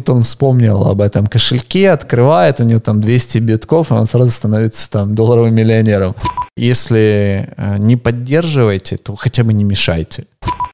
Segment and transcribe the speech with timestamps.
[0.00, 4.30] тут он вспомнил об этом кошельке, открывает, у него там 200 битков, и он сразу
[4.30, 6.14] становится там долларовым миллионером.
[6.56, 10.26] Если э, не поддерживаете, то хотя бы не мешайте.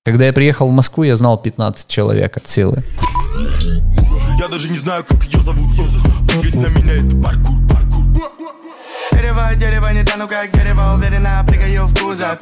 [0.05, 2.85] Когда я приехал в Москву, я знал 15 человек от силы.
[4.39, 5.71] Я даже не знаю, как ее зовут.
[6.43, 8.05] Ведь на меня это паркур, паркур.
[9.13, 12.39] Дерево, дерево, не тану как дерево, уверенно, прыгаю в кузов,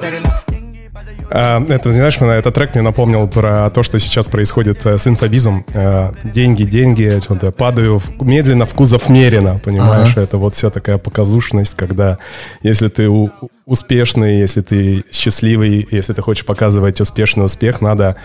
[1.30, 5.64] это, знаешь, этот трек мне напомнил про то, что сейчас происходит э, с инфобизом.
[5.72, 10.12] Э, деньги, деньги, что-то падаю в, медленно в кузов мерено, понимаешь?
[10.12, 10.22] Ага.
[10.22, 12.18] Это вот вся такая показушность, когда
[12.62, 13.30] если ты у,
[13.64, 18.16] успешный, если ты счастливый, если ты хочешь показывать успешный успех, надо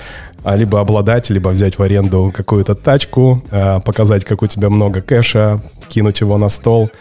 [0.43, 5.01] а, либо обладать, либо взять в аренду какую-то тачку, а, показать, как у тебя много
[5.01, 6.91] кэша, кинуть его на стол.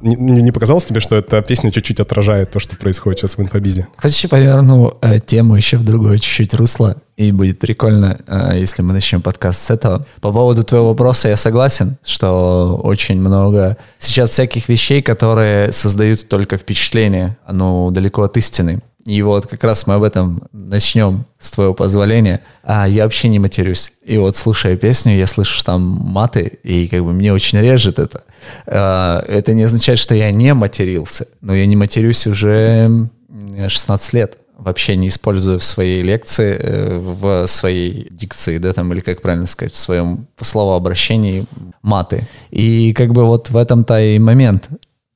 [0.00, 3.88] Не, не показалось тебе, что эта песня чуть-чуть отражает то, что происходит сейчас в инфобизе?
[3.96, 8.92] Хочешь, поверну э, тему еще в другое чуть-чуть русло, и будет прикольно, э, если мы
[8.92, 10.06] начнем подкаст с этого.
[10.20, 16.58] По поводу твоего вопроса я согласен, что очень много сейчас всяких вещей, которые создают только
[16.58, 18.80] впечатление, оно далеко от истины.
[19.08, 22.42] И вот как раз мы об этом начнем, с твоего позволения.
[22.62, 23.92] А я вообще не матерюсь.
[24.04, 28.24] И вот слушая песню, я слышу там маты, и как бы мне очень режет это.
[28.66, 33.08] А, это не означает, что я не матерился, но я не матерюсь уже
[33.66, 34.36] 16 лет.
[34.58, 39.46] Вообще не использую в своей лекции, э, в своей дикции, да, там, или как правильно
[39.46, 41.46] сказать, в своем словообращении
[41.80, 42.28] маты.
[42.50, 44.68] И как бы вот в этом-то и момент,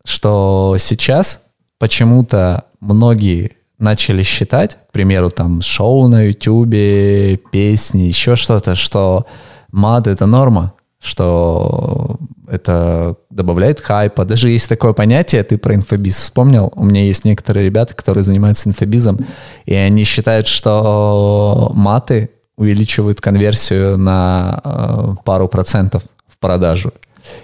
[0.03, 1.43] что сейчас
[1.79, 9.27] почему-то многие начали считать, к примеру, там шоу на ютубе, песни, еще что-то, что
[9.71, 14.25] мат— это норма, что это добавляет хайпа.
[14.25, 18.69] Даже есть такое понятие, ты про инфобиз вспомнил, у меня есть некоторые ребята, которые занимаются
[18.69, 19.19] инфобизом,
[19.67, 26.93] и они считают, что маты увеличивают конверсию на э, пару процентов в продажу.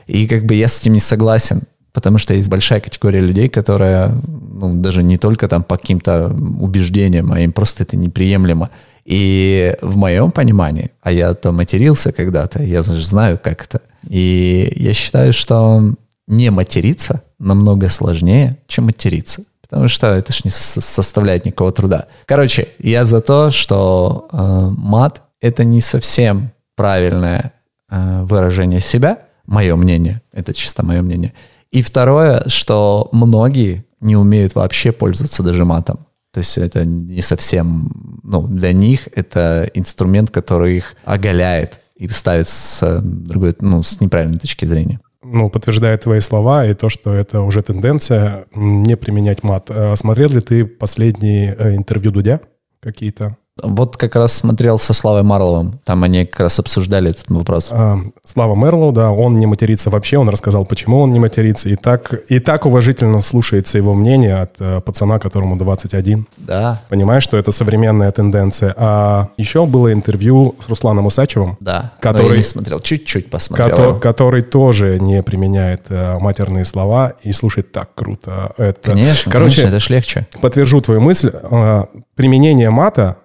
[0.06, 1.62] И как бы я с этим не согласен.
[1.92, 6.29] Потому что есть большая категория людей, которая ну, даже не только там по каким-то
[6.61, 8.70] убеждениям, а им просто это неприемлемо.
[9.05, 13.80] И в моем понимании, а я то матерился когда-то, я же знаю, как это.
[14.07, 15.95] И я считаю, что
[16.27, 19.45] не материться намного сложнее, чем материться.
[19.62, 22.07] Потому что это ж не составляет никакого труда.
[22.27, 27.52] Короче, я за то, что э, мат— это не совсем правильное
[27.91, 31.35] э, выражение себя, мое мнение, это чисто мое мнение.
[31.70, 36.06] И второе, что многие не умеют вообще пользоваться даже матом.
[36.33, 42.48] То есть это не совсем, ну, для них это инструмент, который их оголяет и ставит
[42.48, 45.01] с другой, ну, с неправильной точки зрения.
[45.23, 49.68] Ну, подтверждает твои слова и то, что это уже тенденция не применять мат.
[49.68, 52.40] А смотрел ли ты последние э, интервью Дудя
[52.80, 53.36] какие-то?
[53.63, 55.80] Вот как раз смотрел со Славой Марловым.
[55.85, 57.69] Там они как раз обсуждали этот вопрос.
[57.70, 60.19] А, Слава Мерлоу, да, он не матерится вообще.
[60.19, 61.68] Он рассказал, почему он не матерится.
[61.68, 66.27] И так, и так уважительно слушается его мнение от э, пацана, которому 21.
[66.36, 66.80] Да.
[66.89, 68.74] Понимаешь, что это современная тенденция.
[68.77, 71.57] А еще было интервью с Русланом Усачевым.
[71.61, 73.70] Да, который, я не смотрел, чуть-чуть посмотрел.
[73.70, 78.52] Который, который тоже не применяет э, матерные слова и слушает так круто.
[78.57, 80.27] Это, конечно, Короче, конечно, это ж легче.
[80.41, 81.30] Подтвержу твою мысль.
[81.33, 83.17] Э, применение мата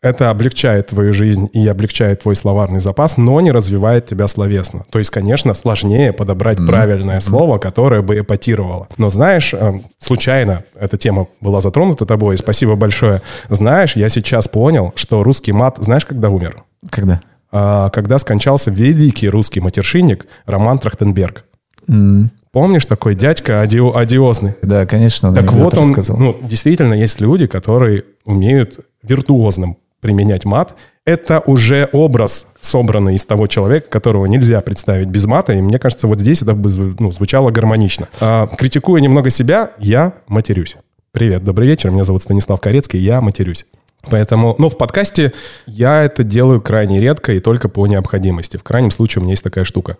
[0.00, 4.82] это облегчает твою жизнь и облегчает твой словарный запас, но не развивает тебя словесно.
[4.90, 6.66] То есть, конечно, сложнее подобрать mm-hmm.
[6.66, 7.28] правильное mm-hmm.
[7.28, 8.88] слово, которое бы эпатировало.
[8.98, 13.22] Но знаешь, э, случайно эта тема была затронута тобой, спасибо большое.
[13.48, 16.64] Знаешь, я сейчас понял, что русский мат, знаешь, когда умер?
[16.90, 17.20] Когда?
[17.52, 21.44] А, когда скончался великий русский матершинник Роман Трахтенберг.
[21.88, 22.30] Mm.
[22.50, 24.54] Помнишь такой дядька ади- одиозный?
[24.62, 25.34] Да, конечно.
[25.34, 26.18] Так вот он, рассказал.
[26.18, 30.74] ну, действительно, есть люди, которые умеют виртуозным применять мат.
[31.04, 35.52] Это уже образ, собранный из того человека, которого нельзя представить без мата.
[35.52, 38.08] И мне кажется, вот здесь это бы ну, звучало гармонично.
[38.20, 40.76] А, критикуя немного себя, я матерюсь.
[41.12, 41.90] Привет, добрый вечер.
[41.90, 43.66] Меня зовут Станислав Корецкий, я матерюсь.
[44.10, 45.32] Поэтому, ну, в подкасте
[45.66, 48.56] я это делаю крайне редко и только по необходимости.
[48.56, 49.96] В крайнем случае у меня есть такая штука.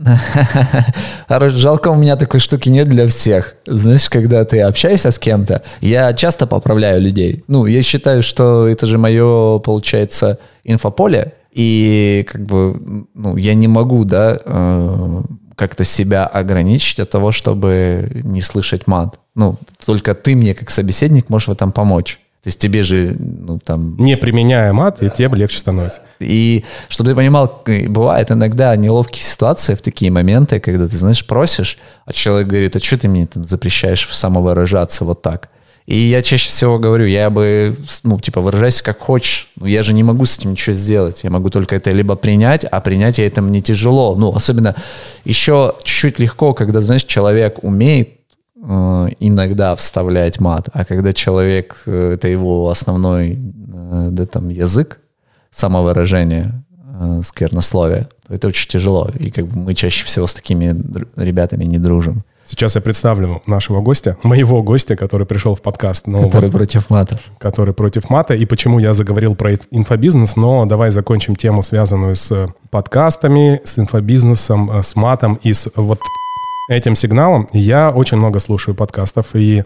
[1.28, 3.56] Жалко, у меня такой штуки нет для всех.
[3.66, 7.44] Знаешь, когда ты общаешься с кем-то, я часто поправляю людей.
[7.48, 13.68] Ну, я считаю, что это же мое, получается, инфополе, и как бы, ну, я не
[13.68, 15.22] могу, да, э,
[15.56, 19.18] как-то себя ограничить от того, чтобы не слышать мат.
[19.34, 22.18] Ну, только ты мне, как собеседник, можешь в этом помочь.
[22.42, 23.94] То есть тебе же, ну, там...
[23.98, 25.06] Не применяя мат, да.
[25.06, 26.00] и тебе легче становится.
[26.20, 31.76] И чтобы ты понимал, бывает иногда неловкие ситуации в такие моменты, когда ты, знаешь, просишь,
[32.06, 35.50] а человек говорит, а что ты мне там запрещаешь самовыражаться вот так?
[35.90, 39.50] И я чаще всего говорю, я бы, ну, типа, выражайся как хочешь.
[39.56, 41.24] Но я же не могу с этим ничего сделать.
[41.24, 44.14] Я могу только это либо принять, а принять это мне тяжело.
[44.14, 44.76] Ну, особенно
[45.24, 48.19] еще чуть-чуть легко, когда, знаешь, человек умеет э,
[48.62, 55.00] иногда вставлять мат, а когда человек, э, это его основной, э, да, там, язык
[55.50, 56.62] самовыражения,
[57.00, 59.10] э, сквернословия, то это очень тяжело.
[59.18, 60.76] И как бы мы чаще всего с такими
[61.16, 62.22] ребятами не дружим.
[62.44, 66.08] Сейчас я представлю нашего гостя, моего гостя, который пришел в подкаст.
[66.08, 67.20] Но который вот, против мата.
[67.38, 68.34] Который против мата.
[68.34, 74.70] И почему я заговорил про инфобизнес, но давай закончим тему, связанную с подкастами, с инфобизнесом,
[74.70, 76.00] э, с матом и с вот
[76.70, 77.48] этим сигналом.
[77.52, 79.64] Я очень много слушаю подкастов, и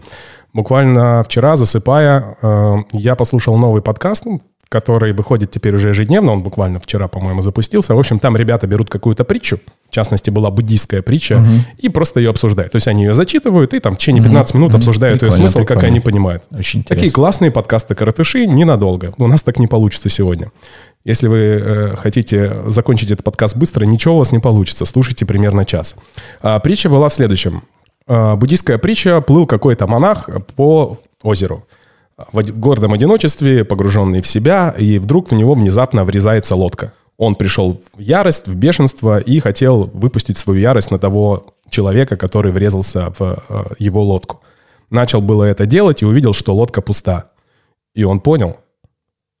[0.53, 4.25] буквально вчера, засыпая, э, я послушал новый подкаст,
[4.69, 7.93] который выходит теперь уже ежедневно, он буквально вчера, по-моему, запустился.
[7.93, 11.45] В общем, там ребята берут какую-то притчу, в частности, была буддийская притча, угу.
[11.77, 12.71] и просто ее обсуждают.
[12.71, 14.57] То есть они ее зачитывают и там в течение 15 угу.
[14.57, 14.77] минут угу.
[14.79, 15.81] обсуждают прикольно, ее смысл, прикольно.
[15.81, 16.43] как они понимают.
[16.49, 19.13] Очень Такие классные подкасты-коротыши ненадолго.
[19.17, 20.51] У нас так не получится сегодня.
[21.05, 24.85] Если вы э, хотите закончить этот подкаст быстро, ничего у вас не получится.
[24.85, 25.95] Слушайте примерно час.
[26.41, 27.63] А, притча была в следующем.
[28.07, 29.21] А, буддийская притча.
[29.21, 31.65] Плыл какой-то монах по озеру
[32.31, 36.93] в гордом одиночестве, погруженный в себя, и вдруг в него внезапно врезается лодка.
[37.17, 42.51] Он пришел в ярость, в бешенство и хотел выпустить свою ярость на того человека, который
[42.51, 44.41] врезался в э, его лодку.
[44.89, 47.31] Начал было это делать и увидел, что лодка пуста.
[47.93, 48.57] И он понял,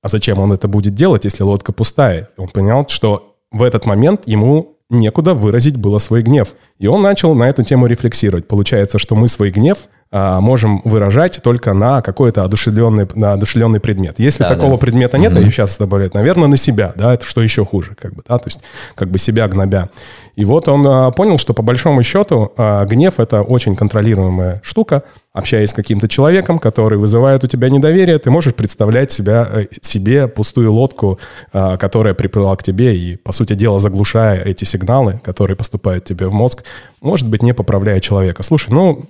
[0.05, 2.29] а зачем он это будет делать, если лодка пустая?
[2.37, 6.53] Он понял, что в этот момент ему некуда выразить было свой гнев.
[6.77, 8.47] И он начал на эту тему рефлексировать.
[8.47, 14.15] Получается, что мы свой гнев можем выражать только на какой-то одушевленный, на одушевленный предмет.
[14.17, 14.77] Если да, такого да.
[14.77, 15.41] предмета нет, угу.
[15.41, 18.47] а сейчас добавляют, наверное, на себя, да, это что еще хуже, как бы, да, то
[18.47, 18.59] есть
[18.95, 19.89] как бы себя гнобя.
[20.35, 25.03] И вот он а, понял, что по большому счету а, гнев это очень контролируемая штука.
[25.33, 30.29] Общаясь с каким-то человеком, который вызывает у тебя недоверие, ты можешь представлять себя, э, себе
[30.29, 31.19] пустую лодку,
[31.51, 36.27] а, которая приплыла к тебе и, по сути дела, заглушая эти сигналы, которые поступают тебе
[36.27, 36.63] в мозг,
[37.01, 38.43] может быть, не поправляя человека.
[38.43, 39.05] Слушай, ну,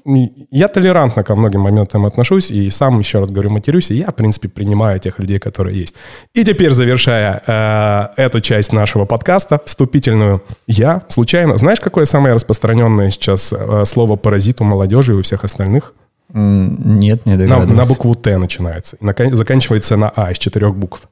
[0.51, 4.15] я толерантно ко многим моментам отношусь, и сам, еще раз говорю, матерюсь, и я, в
[4.15, 5.95] принципе, принимаю тех людей, которые есть.
[6.33, 11.57] И теперь, завершая э, эту часть нашего подкаста, вступительную, я случайно...
[11.57, 15.93] Знаешь, какое самое распространенное сейчас э, слово «паразит» у молодежи и у всех остальных?
[16.33, 17.71] Нет, не догадываюсь.
[17.71, 18.97] На, на букву «Т» начинается.
[18.97, 21.09] И заканчивается на «А» из четырех букв.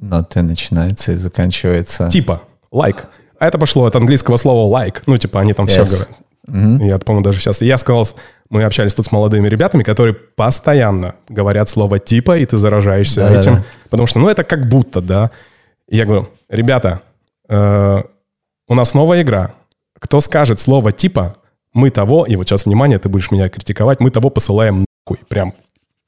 [0.00, 2.08] На «Т» начинается и заканчивается...
[2.08, 2.40] Типа,
[2.70, 2.96] лайк.
[2.96, 3.04] Like.
[3.40, 5.02] А это пошло от английского слова like.
[5.06, 5.68] Ну, типа, они там yes.
[5.68, 6.08] все говорят.
[6.48, 6.86] Mm-hmm.
[6.86, 7.60] Я, по-моему, даже сейчас...
[7.60, 8.08] Я сказал,
[8.50, 13.38] мы общались тут с молодыми ребятами, которые постоянно говорят слово «типа», и ты заражаешься да,
[13.38, 13.54] этим.
[13.56, 13.64] Да.
[13.90, 15.30] Потому что, ну, это как будто, да.
[15.88, 17.02] И я говорю, ребята,
[17.48, 18.02] э,
[18.68, 19.52] у нас новая игра.
[19.98, 21.36] Кто скажет слово «типа»,
[21.74, 25.24] мы того, и вот сейчас, внимание, ты будешь меня критиковать, мы того посылаем нахуй.
[25.28, 25.54] Прям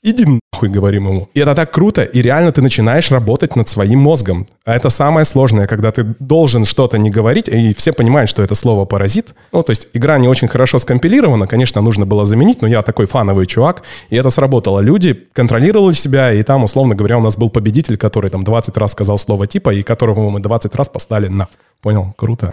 [0.03, 1.29] иди нахуй, говорим ему.
[1.35, 4.47] И это так круто, и реально ты начинаешь работать над своим мозгом.
[4.65, 8.55] А это самое сложное, когда ты должен что-то не говорить, и все понимают, что это
[8.55, 9.35] слово «паразит».
[9.53, 13.07] Ну, то есть игра не очень хорошо скомпилирована, конечно, нужно было заменить, но я такой
[13.07, 14.81] фановый чувак, и это сработало.
[14.81, 18.93] Люди контролировали себя, и там, условно говоря, у нас был победитель, который там 20 раз
[18.93, 21.49] сказал слово «типа», и которого мы 20 раз поставили на.
[21.83, 22.15] Понял?
[22.17, 22.53] Круто.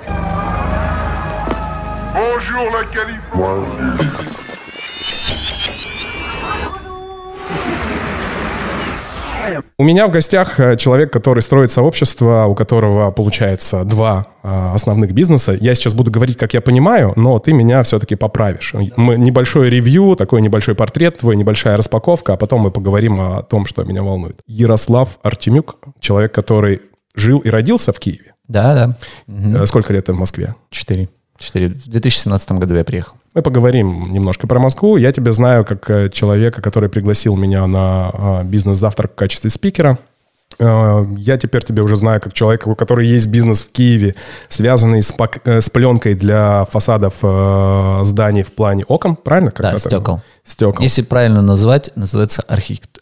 [2.14, 4.47] Bonjour, la
[9.78, 15.12] У меня в гостях э, человек, который строит сообщество, у которого получается два э, основных
[15.12, 15.58] бизнеса.
[15.60, 18.74] Я сейчас буду говорить, как я понимаю, но ты меня все-таки поправишь.
[18.96, 23.66] Мы небольшое ревью, такой небольшой портрет твой, небольшая распаковка, а потом мы поговорим о том,
[23.66, 24.42] что меня волнует.
[24.48, 26.82] Ярослав Артемюк, человек, который
[27.16, 28.34] жил и родился в Киеве.
[28.48, 28.98] Да, да.
[29.28, 29.66] Угу.
[29.66, 30.56] Сколько лет ты в Москве?
[30.70, 31.10] Четыре.
[31.38, 31.68] Четыре.
[31.68, 33.18] В 2017 году я приехал.
[33.38, 34.98] Мы поговорим немножко про Москву.
[34.98, 40.00] Я тебя знаю как э, человека, который пригласил меня на а, бизнес-завтрак в качестве спикера.
[40.58, 44.16] Э, я теперь тебя уже знаю как человека, у которого есть бизнес в Киеве,
[44.50, 49.52] связанный с, пак- э, с пленкой для фасадов э, зданий в плане окон, правильно?
[49.52, 50.22] Как да, стекол.
[50.44, 50.82] Стекол.
[50.82, 52.44] Если правильно назвать, называется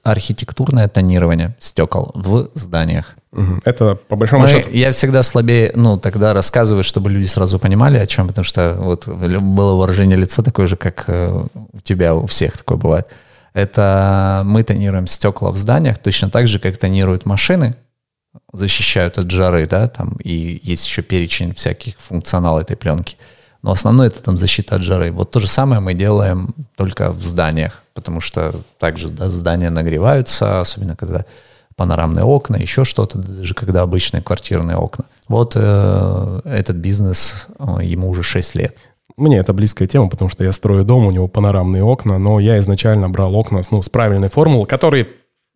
[0.04, 3.16] архитектурное тонирование стекол в зданиях.
[3.66, 4.70] Это по большому Мы, счету...
[4.72, 9.08] Я всегда слабее, ну, тогда рассказываю, чтобы люди сразу понимали, о чем, потому что вот
[9.08, 13.08] было выражение лица такое же, как э, у тебя, у всех такое бывает.
[13.54, 17.76] Это мы тонируем стекла в зданиях точно так же, как тонируют машины,
[18.54, 23.18] защищают от жары, да, там, и есть еще перечень всяких функционал этой пленки.
[23.62, 25.12] Но основное это там защита от жары.
[25.12, 30.62] Вот то же самое мы делаем только в зданиях, потому что также да, здания нагреваются,
[30.62, 31.26] особенно когда
[31.76, 35.06] панорамные окна, еще что-то, даже когда обычные квартирные окна.
[35.28, 38.76] Вот э, этот бизнес, э, ему уже 6 лет.
[39.18, 42.60] Мне это близкая тема, потому что я строю дом, у него панорамные окна, но я
[42.60, 45.08] изначально брал окна ну, с правильной формулой, которые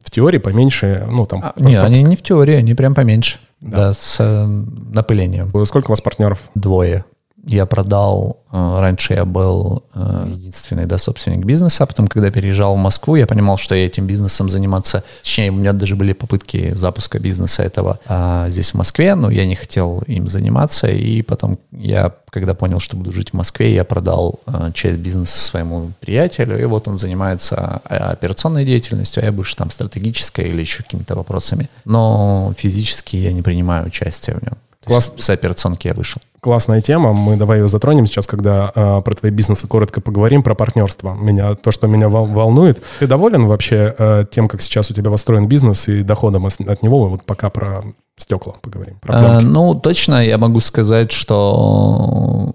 [0.04, 1.42] в теории поменьше, ну там...
[1.44, 3.40] А, не, они не в теории, они прям поменьше.
[3.60, 5.50] Да, да с э, напылением.
[5.66, 6.50] Сколько у вас партнеров?
[6.56, 7.06] Двое
[7.46, 12.76] я продал, э, раньше я был э, единственный да, собственник бизнеса, а потом, когда переезжал
[12.76, 16.74] в Москву, я понимал, что я этим бизнесом заниматься, точнее, у меня даже были попытки
[16.74, 21.60] запуска бизнеса этого а, здесь в Москве, но я не хотел им заниматься, и потом
[21.72, 26.60] я, когда понял, что буду жить в Москве, я продал а, часть бизнеса своему приятелю,
[26.60, 31.70] и вот он занимается операционной деятельностью, а я больше там стратегической или еще какими-то вопросами,
[31.86, 34.58] но физически я не принимаю участия в нем.
[34.86, 35.14] Класс.
[35.18, 36.22] С операционки я вышел.
[36.40, 37.12] Классная тема.
[37.12, 41.14] Мы давай ее затронем сейчас, когда э, про твои бизнесы коротко поговорим, про партнерство.
[41.14, 42.82] Меня, то, что меня волнует.
[43.00, 47.10] Ты доволен вообще э, тем, как сейчас у тебя построен бизнес и доходом от него?
[47.10, 47.84] Вот пока про
[48.16, 49.00] стекла поговорим.
[49.02, 52.54] Про а, ну, точно я могу сказать, что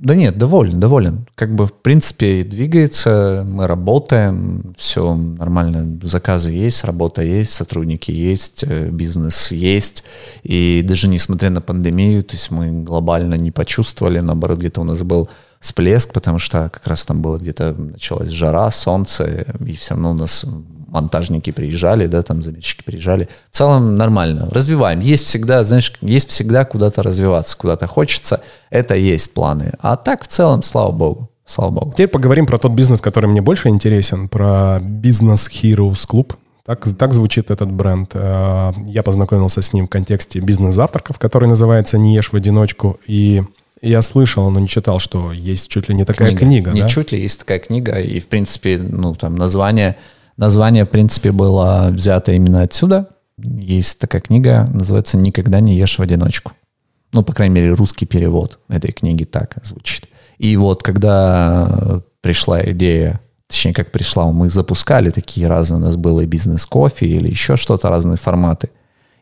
[0.00, 1.26] да нет, доволен, доволен.
[1.34, 8.64] Как бы, в принципе, двигается, мы работаем, все нормально, заказы есть, работа есть, сотрудники есть,
[8.66, 10.04] э, бизнес есть.
[10.42, 15.02] И даже несмотря на пандемию, то есть мы глобально не почувствовали, наоборот, где-то у нас
[15.02, 15.28] был
[15.60, 20.14] всплеск, потому что как раз там было где-то началась жара, солнце, и все равно у
[20.14, 20.46] нас
[20.90, 23.28] монтажники приезжали, да, там заметчики приезжали.
[23.50, 24.48] В целом нормально.
[24.50, 25.00] Развиваем.
[25.00, 28.42] Есть всегда, знаешь, есть всегда куда-то развиваться, куда-то хочется.
[28.70, 29.72] Это есть планы.
[29.80, 31.30] А так в целом, слава богу.
[31.46, 31.92] Слава богу.
[31.92, 36.34] Теперь поговорим про тот бизнес, который мне больше интересен, про бизнес Heroes Club.
[36.64, 38.10] Так, так звучит этот бренд.
[38.14, 43.00] Э, я познакомился с ним в контексте бизнес-завтраков, который называется «Не ешь в одиночку».
[43.06, 43.42] И
[43.82, 46.46] я слышал, но не читал, что есть чуть ли не такая книга.
[46.46, 46.88] книга не да?
[46.88, 47.98] чуть ли, есть такая книга.
[47.98, 49.96] И, в принципе, ну, там название
[50.40, 53.08] Название, в принципе, было взято именно отсюда.
[53.36, 56.52] Есть такая книга, называется «Никогда не ешь в одиночку».
[57.12, 60.08] Ну, по крайней мере, русский перевод этой книги так звучит.
[60.38, 66.22] И вот когда пришла идея, точнее, как пришла, мы запускали такие разные, у нас было
[66.22, 68.70] и бизнес-кофе или еще что-то, разные форматы.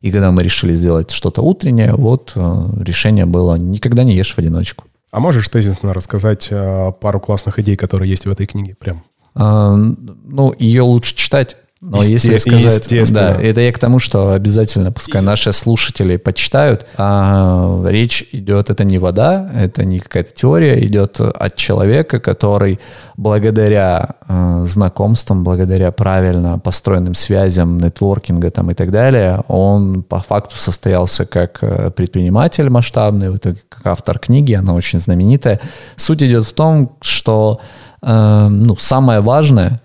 [0.01, 4.39] И когда мы решили сделать что-то утреннее, вот э, решение было «никогда не ешь в
[4.39, 4.85] одиночку».
[5.11, 8.77] А можешь тезисно рассказать э, пару классных идей, которые есть в этой книге?
[8.79, 9.03] Прям
[9.39, 11.57] ну, ее лучше читать.
[11.81, 16.87] Но если сказать, да, это я к тому, что обязательно, пускай наши слушатели почитают.
[16.97, 22.81] А, речь идет, это не вода, это не какая-то теория, идет от человека, который
[23.17, 30.57] благодаря а, знакомствам, благодаря правильно построенным связям, нетворкинга там и так далее, он по факту
[30.57, 35.61] состоялся как э, предприниматель масштабный, в итоге как автор книги, она очень знаменитая.
[35.95, 37.61] Суть идет в том, что
[38.03, 39.81] ну, самое важное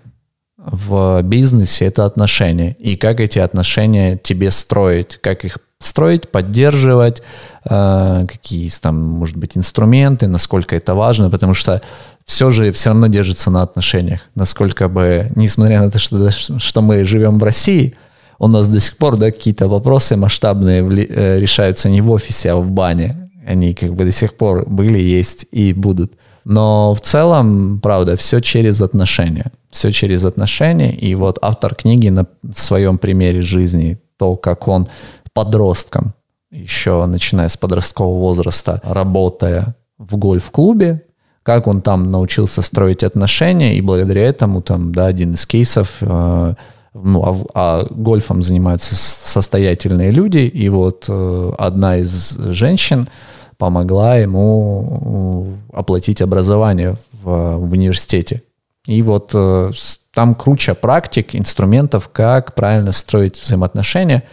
[0.56, 2.76] в бизнесе это отношения.
[2.78, 7.22] И как эти отношения тебе строить, как их строить, поддерживать,
[7.64, 11.82] э, какие есть там, может быть, инструменты, насколько это важно, потому что
[12.24, 14.20] все же все равно держится на отношениях.
[14.34, 17.94] Насколько бы, несмотря на то, что, что мы живем в России,
[18.38, 22.56] у нас до сих пор да, какие-то вопросы масштабные э, решаются не в офисе, а
[22.56, 23.30] в бане.
[23.46, 26.14] Они как бы до сих пор были, есть и будут.
[26.44, 29.52] Но в целом, правда, все через отношения.
[29.70, 30.92] Все через отношения.
[30.92, 34.88] И вот автор книги на своем примере жизни, то, как он
[35.32, 36.14] подростком,
[36.50, 41.02] еще начиная с подросткового возраста, работая в гольф-клубе,
[41.42, 46.54] как он там научился строить отношения, и благодаря этому там, да, один из кейсов, э,
[46.94, 53.08] ну, а, а гольфом занимаются состоятельные люди, и вот э, одна из женщин,
[53.58, 58.42] помогла ему оплатить образование в, в университете.
[58.86, 59.70] И вот э,
[60.12, 64.24] там круче практик, инструментов, как правильно строить взаимоотношения.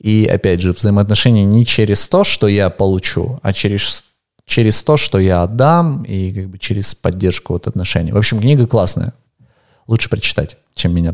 [0.00, 4.04] И опять же, взаимоотношения не через то, что я получу, а через,
[4.44, 8.12] через то, что я отдам, и как бы через поддержку вот отношений.
[8.12, 9.12] В общем, книга классная.
[9.86, 11.12] Лучше прочитать, чем меня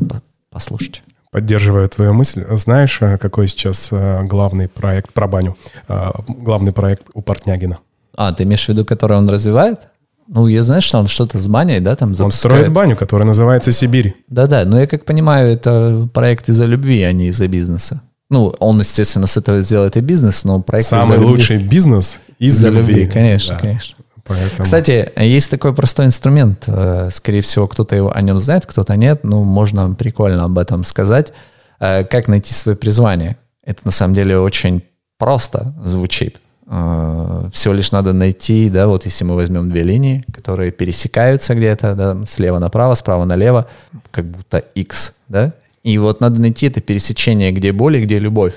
[0.50, 1.02] послушать.
[1.32, 2.44] Поддерживаю твою мысль.
[2.50, 5.56] Знаешь, э, какой сейчас э, главный проект про баню?
[5.88, 7.78] Э, главный проект у Портнягина.
[8.14, 9.88] А, ты имеешь в виду, который он развивает?
[10.28, 12.52] Ну, я знаю, что он что-то с баней, да, там запускает.
[12.52, 14.14] Он строит баню, которая называется Сибирь.
[14.28, 18.02] Да-да, но я как понимаю, это проект из-за любви, а не из-за бизнеса.
[18.28, 22.94] Ну, он, естественно, с этого сделает и бизнес, но проект Самый лучший бизнес из-за любви.
[22.94, 23.06] любви.
[23.06, 23.60] Конечно, да.
[23.60, 23.96] конечно.
[24.25, 24.62] Поэтому...
[24.62, 26.64] Кстати, есть такой простой инструмент.
[26.67, 29.25] Э, скорее всего, кто-то его, о нем знает, кто-то нет.
[29.25, 31.33] Ну, можно прикольно об этом сказать.
[31.81, 33.37] Э, как найти свое призвание?
[33.64, 34.83] Это на самом деле очень
[35.19, 36.41] просто звучит.
[36.67, 41.95] Э, Всего лишь надо найти, да, вот если мы возьмем две линии, которые пересекаются где-то,
[41.95, 43.67] да, слева направо, справа налево,
[44.11, 45.52] как будто X, да,
[45.83, 48.55] и вот надо найти это пересечение, где боль и где любовь.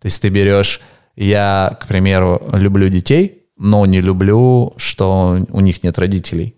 [0.00, 0.80] То есть ты берешь,
[1.16, 6.54] я, к примеру, люблю детей, но не люблю, что у них нет родителей.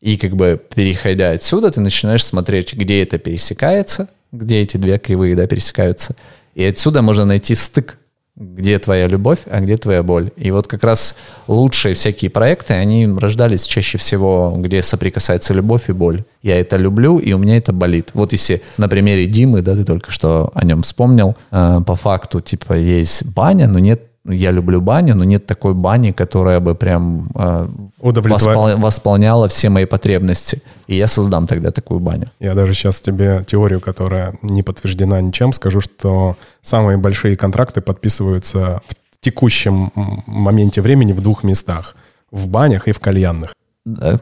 [0.00, 5.34] И как бы переходя отсюда, ты начинаешь смотреть, где это пересекается, где эти две кривые
[5.34, 6.14] да, пересекаются.
[6.54, 7.98] И отсюда можно найти стык,
[8.36, 10.30] где твоя любовь, а где твоя боль.
[10.36, 15.92] И вот как раз лучшие всякие проекты, они рождались чаще всего, где соприкасается любовь и
[15.92, 16.22] боль.
[16.42, 18.10] Я это люблю, и у меня это болит.
[18.12, 22.42] Вот если на примере Димы, да, ты только что о нем вспомнил, э, по факту,
[22.42, 27.28] типа, есть баня, но нет я люблю баню, но нет такой бани, которая бы прям
[27.34, 27.68] э,
[28.00, 28.76] воспол...
[28.76, 30.62] восполняла все мои потребности.
[30.86, 32.26] И я создам тогда такую баню.
[32.40, 38.82] Я даже сейчас тебе теорию, которая не подтверждена ничем, скажу, что самые большие контракты подписываются
[38.88, 39.92] в текущем
[40.26, 41.96] моменте времени в двух местах.
[42.30, 43.52] В банях и в кальянных.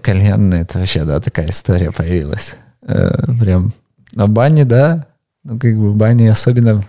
[0.03, 2.57] Кальянные, это вообще, да, такая история появилась.
[2.87, 3.73] Э, прям
[4.13, 5.07] на бане, да,
[5.43, 6.85] ну, как бы в бане особенно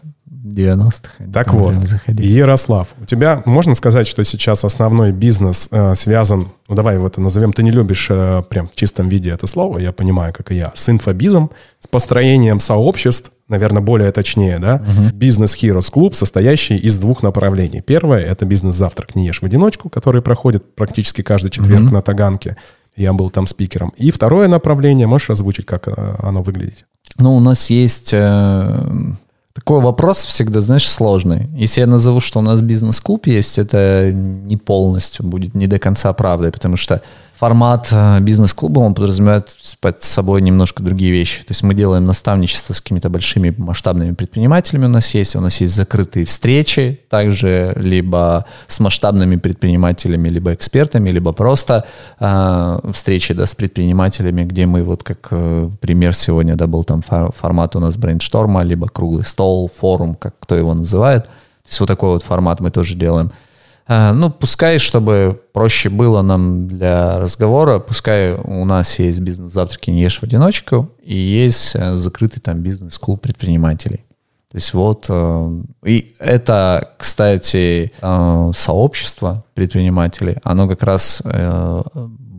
[0.46, 1.26] 90-х.
[1.34, 2.28] Так вот, заходили.
[2.28, 7.20] Ярослав, у тебя можно сказать, что сейчас основной бизнес э, связан, ну давай его это
[7.20, 10.56] назовем, ты не любишь э, прям в чистом виде это слово, я понимаю, как и
[10.56, 11.50] я, с инфобизом,
[11.80, 15.16] с построением сообществ, наверное, более точнее, да, угу.
[15.16, 17.82] бизнес Heroes клуб, состоящий из двух направлений.
[17.82, 21.94] Первое— это бизнес-завтрак «Не ешь в одиночку», который проходит практически каждый четверг угу.
[21.94, 22.58] на Таганке.
[22.96, 23.94] Я был там спикером.
[23.98, 26.86] И второе направление, можешь озвучить, как э, оно выглядит?
[27.20, 29.16] Ну, у нас есть э,
[29.56, 31.48] такой вопрос всегда, знаешь, сложный.
[31.56, 36.12] Если я назову, что у нас бизнес-клуб есть, это не полностью будет, не до конца
[36.12, 37.02] правдой, потому что
[37.38, 39.50] формат э, бизнес-клуба, он подразумевает
[39.82, 41.40] под собой немножко другие вещи.
[41.40, 45.60] То есть мы делаем наставничество с какими-то большими масштабными предпринимателями у нас есть, у нас
[45.62, 51.86] есть закрытые встречи, также либо с масштабными предпринимателями, либо экспертами, либо просто
[52.20, 57.02] э, встречи да, с предпринимателями, где мы вот как э, пример сегодня, да, был там
[57.02, 61.26] формат у нас брейншторма, либо круглый стол, форум, как кто его называет.
[61.26, 63.32] То есть вот такой вот формат мы тоже делаем.
[63.88, 70.02] Э, ну, пускай, чтобы проще было нам для разговора, пускай у нас есть бизнес-завтраки «Не
[70.02, 74.04] ешь в одиночку» и есть э, закрытый там бизнес-клуб предпринимателей.
[74.52, 81.22] То есть вот, э, и это, кстати, сообщество предпринимателей, оно как раз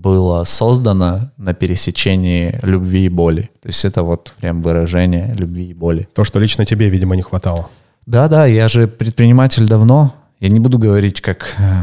[0.06, 3.50] было создано на пересечении любви и боли.
[3.60, 6.08] То есть это вот прям выражение любви и боли.
[6.14, 7.68] То, что лично тебе, видимо, не хватало.
[8.06, 11.82] Да-да, я же предприниматель давно, я не буду говорить, как э,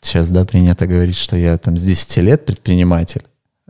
[0.00, 3.22] сейчас, да, принято говорить, что я там с 10 лет предприниматель.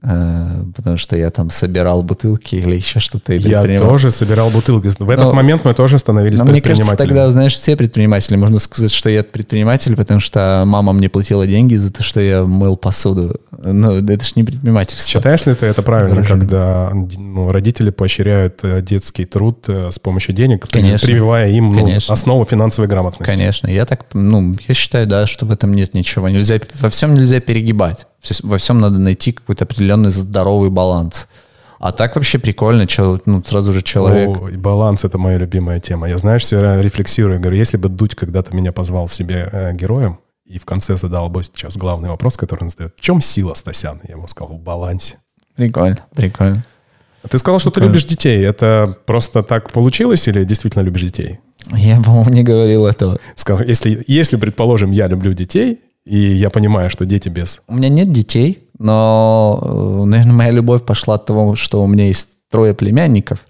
[0.06, 3.32] Э, потому что я там собирал бутылки или еще что-то.
[3.32, 4.88] Я тоже собирал бутылки.
[4.98, 6.82] В этот но, момент мы тоже становились но предпринимателями.
[6.82, 8.36] Мне кажется, тогда, знаешь, все предприниматели.
[8.36, 12.44] Можно сказать, что я предприниматель, потому что мама мне платила деньги за то, что я
[12.44, 13.40] мыл посуду.
[13.62, 15.08] Ну, это же не предпринимательство.
[15.08, 16.40] Считаешь ли ты это правильно, Выражение.
[16.40, 21.06] когда ну, родители поощряют э, детский труд э, с помощью денег, Конечно.
[21.06, 23.34] прививая им ну, основу финансовой грамотности?
[23.34, 23.68] Конечно.
[23.68, 26.28] Я так, ну, я считаю, да, что в этом нет ничего.
[26.28, 28.06] Нельзя, во всем нельзя перегибать
[28.42, 31.28] во всем надо найти какой-то определенный здоровый баланс.
[31.78, 34.36] А так вообще прикольно, чел, ну, сразу же человек...
[34.36, 36.08] О, баланс— это моя любимая тема.
[36.08, 40.58] Я, знаешь, все рефлексирую, говорю, если бы Дудь когда-то меня позвал себе э, героем, и
[40.58, 42.94] в конце задал бы сейчас главный вопрос, который он задает.
[42.96, 44.00] В чем сила, Стасян?
[44.04, 45.18] Я ему сказал, в балансе.
[45.56, 46.64] Прикольно, прикольно.
[47.28, 47.92] Ты сказал, что прикольно.
[47.92, 48.44] ты любишь детей.
[48.44, 51.40] Это просто так получилось или действительно любишь детей?
[51.72, 53.18] Я, по-моему, не говорил этого.
[53.36, 57.62] Сказал, если, если, предположим, я люблю детей, и я понимаю, что дети без.
[57.66, 62.06] У меня нет детей, но, э, наверное, моя любовь пошла от того, что у меня
[62.06, 63.40] есть трое племянников.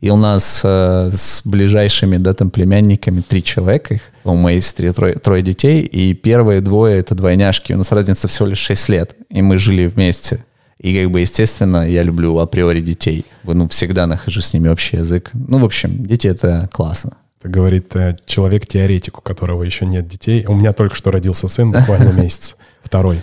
[0.00, 3.98] И у нас э, с ближайшими, да, там, племянниками три человека.
[4.22, 7.72] У моей сестры трое, трое детей, и первые двое— это двойняшки.
[7.72, 10.44] У нас разница всего лишь 6 лет, и мы жили вместе.
[10.78, 13.24] И как бы, естественно, я люблю априори детей.
[13.44, 15.30] Ну, всегда нахожу с ними общий язык.
[15.32, 17.12] Ну, в общем, дети— это классно.
[17.44, 20.46] Это говорит э, человек-теоретик, у которого еще нет детей.
[20.48, 23.20] У меня только что родился сын, буквально месяц, второй.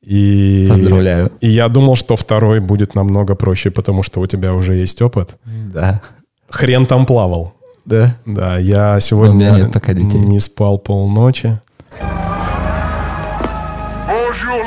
[0.00, 1.30] И, Поздравляю.
[1.42, 5.36] И я думал, что второй будет намного проще, потому что у тебя уже есть опыт.
[5.44, 6.00] Да.
[6.48, 7.52] Хрен там плавал.
[7.84, 8.16] Да?
[8.24, 10.20] Да, я сегодня у меня нет пока детей.
[10.20, 11.60] не спал полночи.
[14.08, 14.64] Bonjour,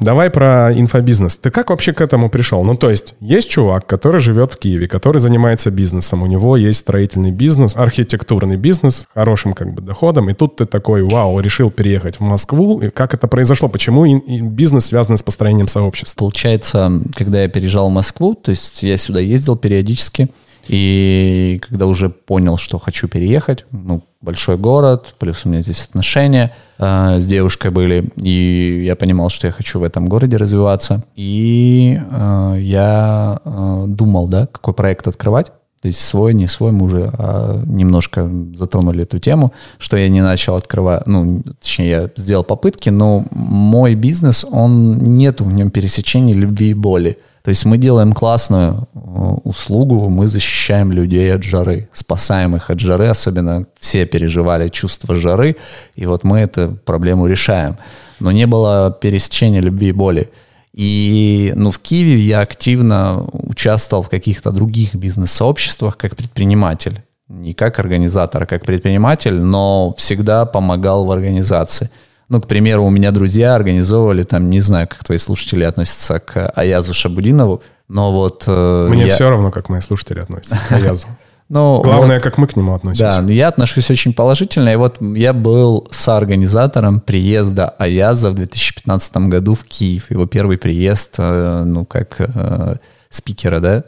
[0.00, 1.36] Давай про инфобизнес.
[1.36, 2.64] Ты как вообще к этому пришел?
[2.64, 6.22] Ну, то есть, есть чувак, который живет в Киеве, который занимается бизнесом.
[6.22, 10.30] У него есть строительный бизнес, архитектурный бизнес, хорошим как бы доходом.
[10.30, 12.80] И тут ты такой, вау, решил переехать в Москву.
[12.80, 13.68] И как это произошло?
[13.68, 16.18] Почему бизнес связан с построением сообщества?
[16.18, 20.28] Получается, когда я переезжал в Москву, то есть я сюда ездил периодически,
[20.68, 26.54] и когда уже понял, что хочу переехать, ну, большой город, плюс у меня здесь отношения
[26.78, 31.04] э, с девушкой были, и я понимал, что я хочу в этом городе развиваться.
[31.16, 35.52] И э, я э, думал, да, какой проект открывать.
[35.84, 40.22] То есть свой, не свой, мы уже а, немножко затронули эту тему, что я не
[40.22, 46.34] начал открывать, ну, точнее, я сделал попытки, но мой бизнес, он нет в нем пересечения
[46.34, 47.18] любви и боли.
[47.44, 48.98] То есть мы делаем классную э,
[49.44, 55.56] услугу, мы защищаем людей от жары, спасаем их от жары, особенно все переживали чувство жары,
[55.94, 57.76] и вот мы эту проблему решаем.
[58.18, 60.30] Но не было пересечения любви и боли.
[60.72, 67.02] И ну, в Киеве я активно участвовал в каких-то других бизнес-сообществах как предприниматель.
[67.28, 71.90] Не как организатор, а как предприниматель, но всегда помогал в организации.
[72.34, 76.48] Ну, к примеру, у меня друзья организовывали, там, не знаю, как твои слушатели относятся к
[76.48, 78.42] Аязу Шабудинову, но вот...
[78.48, 79.12] Э, Мне я...
[79.12, 81.06] все равно, как мои слушатели относятся к Аязу.
[81.48, 83.22] Ну, Главное, вот, как мы к нему относимся.
[83.22, 84.70] Да, я отношусь очень положительно.
[84.70, 90.10] И вот я был соорганизатором приезда Аяза в 2015 году в Киев.
[90.10, 92.76] Его первый приезд, э, ну, как э,
[93.10, 93.84] спикера, да.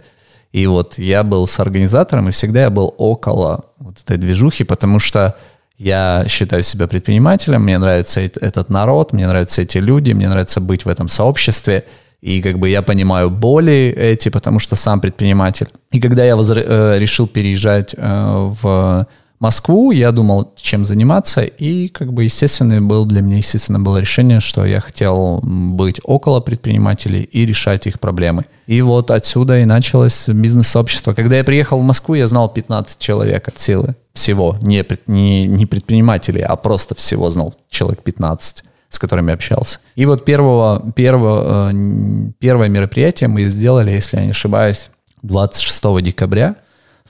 [0.52, 5.34] И вот я был соорганизатором, и всегда я был около вот этой движухи, потому что
[5.78, 10.84] я считаю себя предпринимателем, мне нравится этот народ, мне нравятся эти люди, мне нравится быть
[10.84, 11.84] в этом сообществе.
[12.22, 15.68] И как бы я понимаю боли эти, потому что сам предприниматель.
[15.92, 19.06] И когда я возра- э, решил переезжать э, в
[19.38, 24.40] Москву, я думал, чем заниматься, и как бы естественно был для меня, естественно, было решение,
[24.40, 28.46] что я хотел быть около предпринимателей и решать их проблемы.
[28.66, 31.12] И вот отсюда и началось бизнес-сообщество.
[31.12, 33.94] Когда я приехал в Москву, я знал 15 человек от силы.
[34.14, 34.56] Всего.
[34.62, 39.80] Не, не, не предпринимателей, а просто всего знал человек 15 с которыми общался.
[39.96, 44.90] И вот первого, первого, э, первое мероприятие мы сделали, если я не ошибаюсь,
[45.22, 46.56] 26 декабря.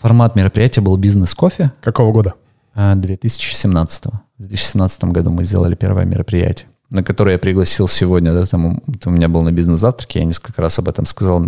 [0.06, 1.72] Формат мероприятия был бизнес-кофе.
[1.80, 2.34] Какого года?
[2.76, 4.06] 2017.
[4.06, 8.32] Э, В 2017 году мы сделали первое мероприятие, на которое я пригласил сегодня.
[8.32, 11.46] Да, там, у меня был на бизнес-завтраке, я несколько раз об этом сказал.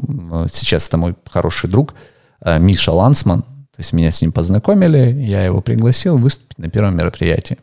[0.51, 1.95] Сейчас это мой хороший друг
[2.45, 3.43] э, Миша Лансман.
[3.43, 7.59] То есть меня с ним познакомили, я его пригласил выступить на первом мероприятии.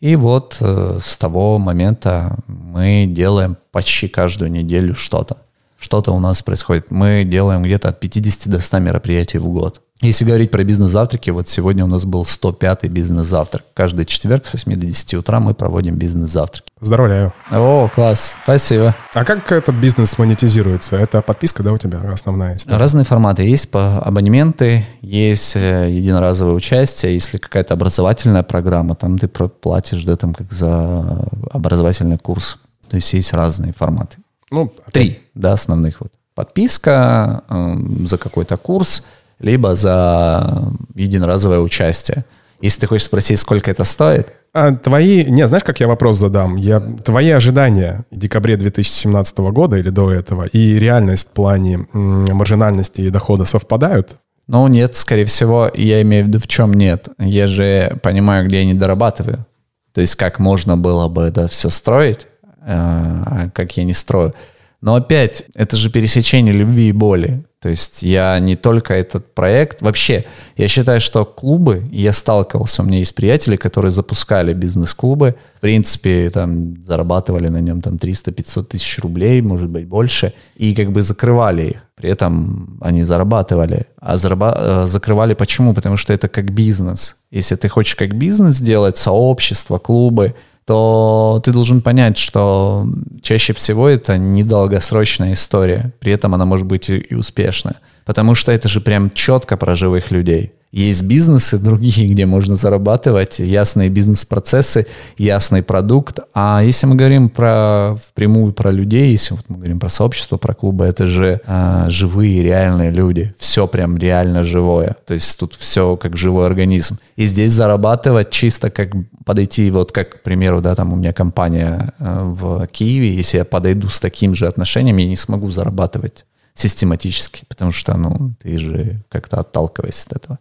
[0.00, 5.36] И вот э, с того момента мы делаем почти каждую неделю что-то.
[5.78, 6.90] Что-то у нас происходит.
[6.90, 9.82] Мы делаем где-то от 50 до 100 мероприятий в год.
[10.02, 13.64] Если говорить про бизнес-завтраки, вот сегодня у нас был 105-й бизнес-завтрак.
[13.72, 16.68] Каждый четверг с 8 до 10 утра мы проводим бизнес-завтраки.
[16.78, 17.32] Поздравляю.
[17.50, 18.94] О, класс, спасибо.
[19.14, 20.96] А как этот бизнес монетизируется?
[20.96, 22.68] Это подписка, да, у тебя основная есть?
[22.68, 23.44] Разные форматы.
[23.44, 30.16] Есть по абонементы, есть э, единоразовое участие, если какая-то образовательная программа, там ты платишь, да,
[30.16, 32.58] там как за образовательный курс.
[32.90, 34.18] То есть есть разные форматы.
[34.50, 36.12] Ну, Три, да, основных вот.
[36.34, 39.04] Подписка э, за какой-то курс–
[39.38, 42.24] либо за единоразовое участие.
[42.60, 46.56] Если ты хочешь спросить, сколько это стоит, а твои, не, знаешь, как я вопрос задам?
[46.56, 53.02] Я, твои ожидания в декабре 2017 года или до этого и реальность в плане маржинальности
[53.02, 54.16] и дохода совпадают?
[54.46, 57.08] Ну, нет, скорее всего, я имею в виду, в чем нет.
[57.18, 59.44] Я же понимаю, где я не дорабатываю.
[59.92, 62.26] То есть, как можно было бы это все строить,
[62.66, 64.34] как я не строю.
[64.82, 67.44] Но опять, это же пересечение любви и боли.
[67.60, 70.24] То есть я не только этот проект, вообще,
[70.56, 76.30] я считаю, что клубы, я сталкивался, у меня есть приятели, которые запускали бизнес-клубы, в принципе,
[76.30, 81.70] там, зарабатывали на нем там 300-500 тысяч рублей, может быть, больше, и как бы закрывали
[81.70, 81.76] их.
[81.96, 83.86] При этом они зарабатывали.
[83.98, 85.72] А зараба- э, закрывали почему?
[85.72, 87.16] Потому что это как бизнес.
[87.30, 90.34] Если ты хочешь как бизнес сделать, сообщество, клубы,
[90.66, 92.86] то ты должен понять, что
[93.22, 95.92] чаще всего это недолгосрочная история.
[96.00, 97.76] При этом она может быть и успешная.
[98.04, 100.52] Потому что это же прям четко про живых людей.
[100.76, 104.86] Есть бизнесы другие, где можно зарабатывать, ясные бизнес-процессы,
[105.16, 106.20] ясный продукт.
[106.34, 110.52] А если мы говорим про впрямую про людей, если вот мы говорим про сообщество, про
[110.52, 113.34] клубы, это же а, живые, реальные люди.
[113.38, 114.96] Все прям реально живое.
[115.06, 116.98] То есть тут все как живой организм.
[117.16, 118.90] И здесь зарабатывать чисто как
[119.24, 123.46] подойти, вот как, к примеру, да, там у меня компания а, в Киеве, если я
[123.46, 129.00] подойду с таким же отношением, я не смогу зарабатывать систематически, потому что, ну, ты же
[129.08, 130.38] как-то отталкиваешься от этого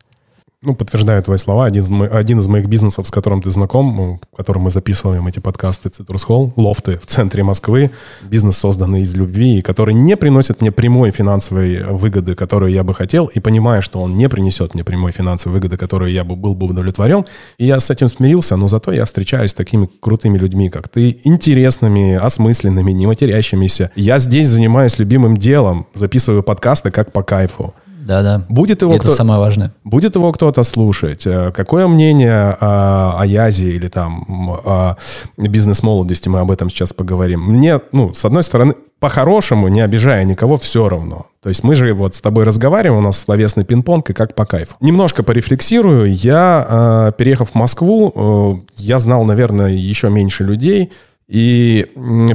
[0.65, 4.19] ну, подтверждаю твои слова, один из, мо- один из моих бизнесов, с которым ты знаком,
[4.31, 7.91] в котором мы записываем эти подкасты Citrus Hall, лофты в центре Москвы,
[8.23, 13.27] бизнес, созданный из любви, который не приносит мне прямой финансовой выгоды, которую я бы хотел,
[13.27, 16.67] и понимая, что он не принесет мне прямой финансовой выгоды, которую я бы был бы
[16.67, 17.25] удовлетворен,
[17.57, 21.19] и я с этим смирился, но зато я встречаюсь с такими крутыми людьми, как ты,
[21.23, 23.91] интересными, осмысленными, не матерящимися.
[23.95, 27.73] Я здесь занимаюсь любимым делом, записываю подкасты как по кайфу.
[28.05, 28.43] Да-да.
[28.49, 29.71] Будет его Это кто- самое важное.
[29.83, 31.25] Будет его кто-то слушать?
[31.25, 34.25] Э, Какое мнение о, о Язе или там
[34.63, 34.95] о
[35.37, 37.41] бизнес-молодости, мы об этом сейчас поговорим.
[37.41, 41.25] Мне, ну, с одной стороны, по-хорошему, не обижая никого, все равно.
[41.43, 44.45] То есть мы же вот с тобой разговариваем, у нас словесный пинг-понг, и как по
[44.45, 44.75] кайфу.
[44.79, 46.13] Немножко порефлексирую.
[46.13, 50.91] Я, э, переехав в Москву, э, я знал, наверное, еще меньше людей,
[51.27, 51.87] и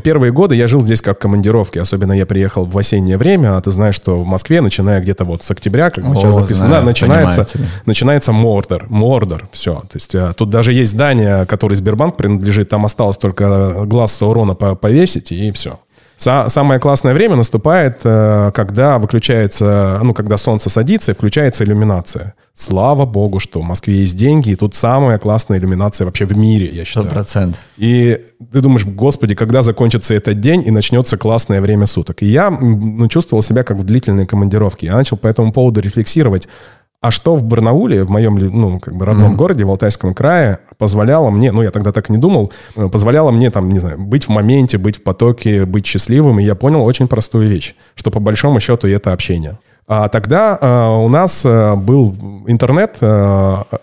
[0.02, 3.70] первые годы я жил здесь как командировке, особенно я приехал в осеннее время, а ты
[3.70, 6.82] знаешь, что в Москве, начиная где-то вот с октября, как мы О, сейчас записано, знаю,
[6.82, 7.46] да, начинается,
[7.86, 8.86] начинается Мордор.
[8.88, 9.74] Мордор, все.
[9.74, 14.56] То есть э, тут даже есть здание, которое Сбербанк принадлежит, там осталось только глаз Саурона
[14.56, 15.78] по- повесить, и все.
[16.20, 22.34] Самое классное время наступает, э, когда выключается, ну, когда солнце садится и включается иллюминация.
[22.52, 26.66] Слава богу, что в Москве есть деньги, и тут самая классная иллюминация вообще в мире,
[26.66, 27.08] я Сто считаю.
[27.08, 27.60] процентов.
[27.78, 28.20] И
[28.52, 32.22] ты думаешь, господи, когда закончится этот день и начнется классное время суток.
[32.22, 34.88] И я ну, чувствовал себя как в длительной командировке.
[34.88, 36.48] Я начал по этому поводу рефлексировать.
[37.00, 41.30] А что в Барнауле, в моем ну, как бы родном городе, в Алтайском крае, позволяло
[41.30, 44.28] мне, ну, я тогда так не думал, э, позволяло мне, там, не знаю, быть в
[44.28, 46.40] моменте, быть в потоке, быть счастливым.
[46.40, 49.58] И я понял очень простую вещь, что по большому счету это общение.
[49.86, 52.14] А тогда э, у нас э, был
[52.46, 53.06] интернет, э,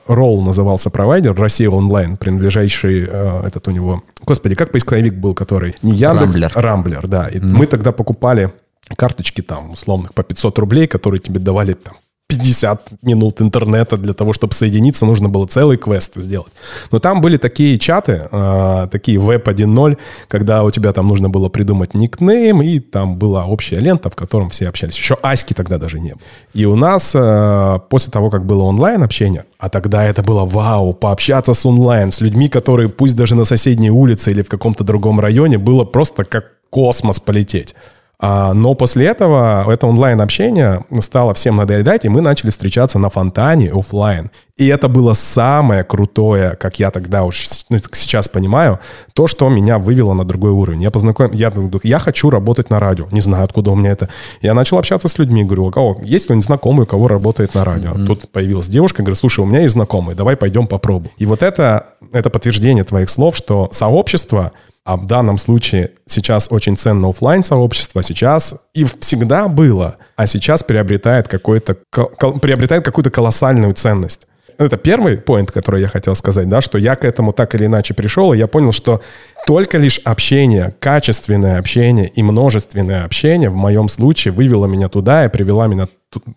[0.07, 4.03] Roll назывался провайдер, Россия онлайн, принадлежащий э, этот у него...
[4.27, 5.75] Господи, как поисковик был, который?
[5.81, 6.51] Не Яндекс, Рамблер.
[6.53, 7.27] Рамблер, да.
[7.29, 8.51] И мы тогда покупали
[8.95, 11.95] карточки там, условных, по 500 рублей, которые тебе давали там
[12.29, 16.51] 50 минут интернета для того, чтобы соединиться, нужно было целый квест сделать.
[16.91, 21.47] Но там были такие чаты, э, такие веб 1.0, когда у тебя там нужно было
[21.47, 24.97] придумать никнейм, и там была общая лента, в котором все общались.
[24.97, 26.21] Еще Аськи тогда даже не было.
[26.53, 30.93] И у нас э, после того, как было онлайн общение, а тогда это было вау,
[30.93, 35.21] пообщаться с онлайн, с людьми, которые пусть даже на соседней улице или в каком-то другом
[35.21, 37.73] районе, было просто как космос полететь.
[38.19, 43.71] А, Но после этого это онлайн-общение стало всем надоедать, и мы начали встречаться на фонтане
[43.71, 44.31] оффлайн.
[44.55, 48.79] И это было самое крутое, как я тогда уж ну, сейчас понимаю,
[49.13, 50.81] то, что меня вывело на другой уровень.
[50.81, 53.07] Я познакомил, я, думаю, я хочу работать на радио.
[53.11, 54.09] Не знаю, откуда у меня это.
[54.41, 57.63] Я начал общаться с людьми, говорю, у кого есть кто-нибудь знакомый, у кого работает на
[57.63, 57.93] радио?
[58.07, 61.11] Тут появилась девушка, говорю, слушай, у меня есть знакомый, давай пойдем попробуем.
[61.17, 64.53] И вот это, это подтверждение твоих слов, что сообщество
[64.87, 70.63] а в данном случае сейчас очень ценно оффлайн сообщество, сейчас и всегда было, а сейчас
[70.63, 74.27] приобретает, какой-то, кол- приобретает какую-то колоссальную ценность.
[74.57, 77.93] Это первый поинт, который я хотел сказать, да, что я к этому так или иначе
[77.93, 79.01] пришел, и я понял, что
[79.45, 85.29] только лишь общение, качественное общение и множественное общение в моем случае вывело меня туда и
[85.29, 85.89] привело меня,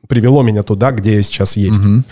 [0.09, 1.81] привело меня туда, где я сейчас есть.
[1.85, 2.03] А,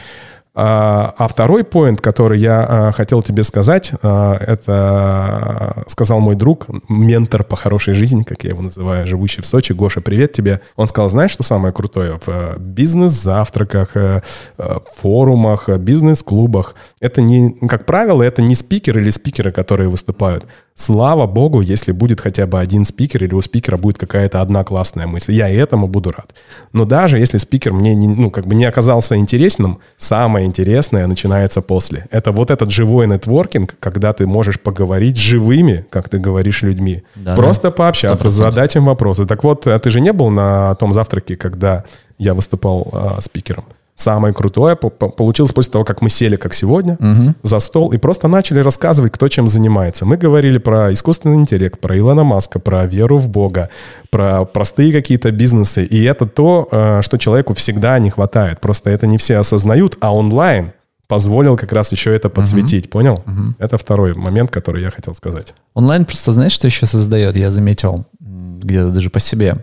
[0.60, 7.44] а второй поинт, который я а, хотел тебе сказать, а, это сказал мой друг, ментор
[7.44, 9.72] по хорошей жизни, как я его называю, живущий в Сочи.
[9.72, 10.60] Гоша, привет тебе.
[10.76, 12.18] Он сказал, знаешь, что самое крутое?
[12.18, 14.22] В э, бизнес-завтраках, э,
[14.58, 16.74] э, форумах, бизнес-клубах.
[17.00, 20.46] Это не, как правило, это не спикеры или спикеры, которые выступают.
[20.78, 25.08] Слава богу, если будет хотя бы один спикер или у спикера будет какая-то одна классная
[25.08, 25.32] мысль.
[25.32, 26.30] Я и этому буду рад.
[26.72, 31.62] Но даже если спикер мне не, ну, как бы не оказался интересным, самое интересное начинается
[31.62, 32.06] после.
[32.12, 37.02] Это вот этот живой нетворкинг, когда ты можешь поговорить с живыми, как ты говоришь, людьми.
[37.16, 38.30] Да, Просто пообщаться, 100%.
[38.30, 39.26] задать им вопросы.
[39.26, 41.84] Так вот, а ты же не был на том завтраке, когда
[42.18, 43.64] я выступал а, спикером?
[43.98, 46.96] Самое крутое по- по- получилось после того, как мы сели, как сегодня,
[47.42, 50.06] за стол и просто начали рассказывать, кто чем занимается.
[50.06, 53.70] Мы говорили про искусственный интеллект, про Илона Маска, про веру в Бога,
[54.11, 55.84] про простые какие-то бизнесы.
[55.84, 58.61] И это то, э, что человеку всегда не хватает.
[58.61, 60.70] Просто это не все осознают, а онлайн
[61.08, 62.90] позволил как раз еще это подсветить.
[62.90, 63.24] Понял?
[63.58, 65.54] Это второй момент, который я хотел сказать.
[65.74, 67.37] Онлайн просто знаешь, что еще создает?
[67.37, 69.56] Я заметил где-то даже по себе.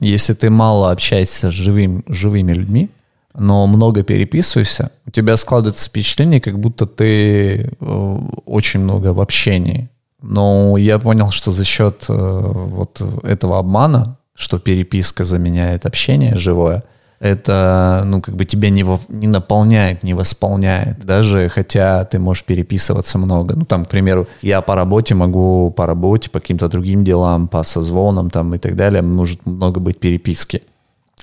[0.00, 2.88] Если ты мало общаешься с живым, живыми людьми,
[3.38, 9.88] но много переписываешься, у тебя складывается впечатление, как будто ты э, очень много в общении.
[10.22, 16.84] Но я понял, что за счет э, вот этого обмана, что переписка заменяет общение живое,
[17.18, 22.44] это, ну, как бы тебя не, во- не наполняет, не восполняет, даже хотя ты можешь
[22.44, 23.54] переписываться много.
[23.56, 27.62] Ну, там, к примеру, я по работе могу, по работе, по каким-то другим делам, по
[27.62, 30.62] созвонам там и так далее, может много быть переписки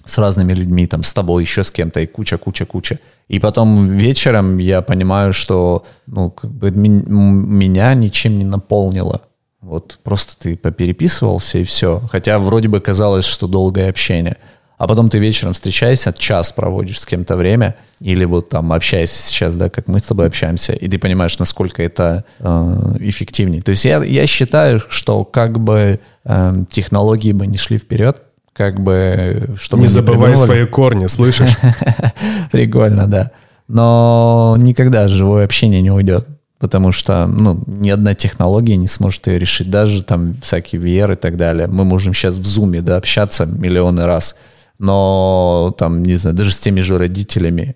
[0.06, 3.00] с разными людьми, там, с тобой, еще с кем-то, и куча, куча, куча.
[3.28, 9.22] И потом вечером я понимаю, что, ну, как бы меня ничем не наполнило.
[9.62, 12.02] Вот просто ты попереписывался и все.
[12.12, 14.38] Хотя вроде бы казалось, что долгое общение.
[14.78, 19.56] А потом ты вечером встречаешься, час проводишь с кем-то время, или вот там общаешься сейчас,
[19.56, 23.62] да, как мы с тобой общаемся, и ты понимаешь, насколько это э, эффективнее.
[23.62, 28.23] То есть я, я считаю, что как бы э, технологии бы не шли вперед,
[28.54, 29.56] как бы...
[29.60, 31.56] Чтобы не забывай свои корни, слышишь?
[32.52, 33.32] Прикольно, да.
[33.68, 36.28] Но никогда живое общение не уйдет
[36.63, 41.16] потому что ну, ни одна технология не сможет ее решить, даже там всякие VR и
[41.16, 41.68] так далее.
[41.68, 44.38] Мы можем сейчас в зуме да, общаться миллионы раз,
[44.80, 47.76] но там, не знаю, даже с теми же родителями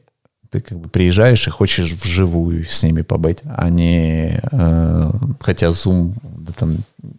[0.50, 4.40] ты как бы приезжаешь и хочешь вживую с ними побыть, а не...
[4.54, 5.12] Э,
[5.42, 6.78] хотя Zoom, да, там,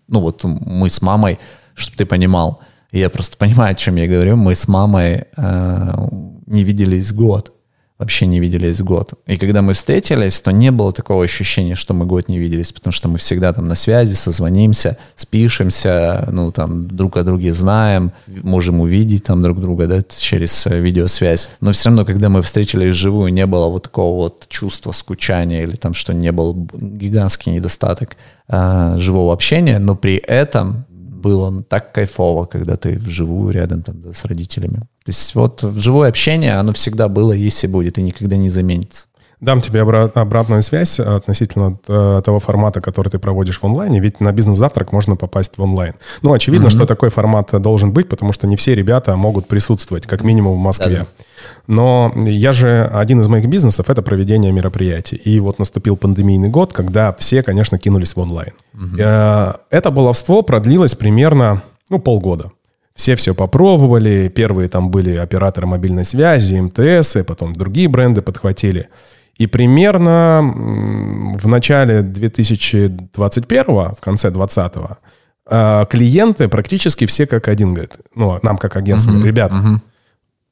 [0.08, 1.38] ну вот мы с мамой,
[1.74, 6.08] чтобы ты понимал, я просто понимаю, о чем я говорю, мы с мамой э,
[6.46, 7.52] не виделись год
[7.98, 9.14] вообще не виделись год.
[9.26, 12.92] И когда мы встретились, то не было такого ощущения, что мы год не виделись, потому
[12.92, 18.80] что мы всегда там на связи, созвонимся, спишемся, ну там друг о друге знаем, можем
[18.80, 21.50] увидеть там друг друга, да, через видеосвязь.
[21.60, 25.74] Но все равно, когда мы встретились вживую, не было вот такого вот чувства скучания или
[25.74, 28.16] там, что не был гигантский недостаток
[28.48, 30.86] э, живого общения, но при этом
[31.18, 34.80] было так кайфово, когда ты вживую рядом там, с родителями.
[35.04, 39.07] То есть вот живое общение, оно всегда было, есть и будет, и никогда не заменится.
[39.40, 44.00] Дам тебе обратную связь относительно э, того формата, который ты проводишь в онлайне.
[44.00, 45.94] Ведь на бизнес-завтрак можно попасть в онлайн.
[46.22, 46.70] Ну, очевидно, mm-hmm.
[46.70, 50.60] что такой формат должен быть, потому что не все ребята могут присутствовать, как минимум в
[50.60, 50.98] Москве.
[50.98, 51.06] Да-да.
[51.68, 55.16] Но я же, один из моих бизнесов– это проведение мероприятий.
[55.16, 58.54] И вот наступил пандемийный год, когда все, конечно, кинулись в онлайн.
[58.74, 59.60] Mm-hmm.
[59.70, 62.50] Это баловство продлилось примерно, ну, полгода.
[62.96, 68.88] Все все попробовали, первые там были операторы мобильной связи, МТС, и потом другие бренды подхватили.
[69.38, 70.42] И примерно
[71.38, 74.98] в начале 2021, в конце 2020,
[75.50, 79.78] а, клиенты практически все как один говорят, ну, нам как агентство, uh-huh, ребят, uh-huh.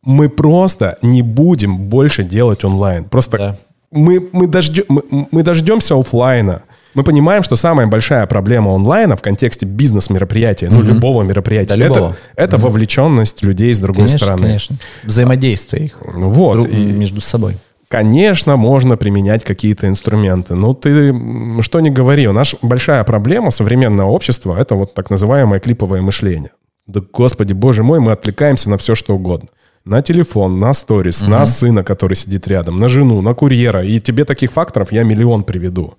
[0.03, 3.05] мы просто не будем больше делать онлайн.
[3.05, 3.57] Просто да.
[3.91, 6.63] мы, мы, дождем, мы, мы дождемся офлайна.
[6.95, 12.17] Мы понимаем, что самая большая проблема онлайна в контексте бизнес-мероприятия, ну, любого мероприятия, да, это,
[12.37, 12.69] это угу.
[12.69, 14.43] вовлеченность людей с другой конечно, стороны.
[14.47, 17.59] Конечно, взаимодействие их вот, друг, и, между собой.
[17.89, 20.55] Конечно, можно применять какие-то инструменты.
[20.55, 21.15] Но ты
[21.63, 26.51] что не говори, у нас большая проблема современного общества– это вот так называемое клиповое мышление.
[26.87, 29.49] Да, господи, боже мой, мы отвлекаемся на все, что угодно.
[29.85, 31.31] На телефон, на сторис, угу.
[31.31, 33.85] на сына, который сидит рядом, на жену, на курьера.
[33.85, 35.95] И тебе таких факторов я миллион приведу.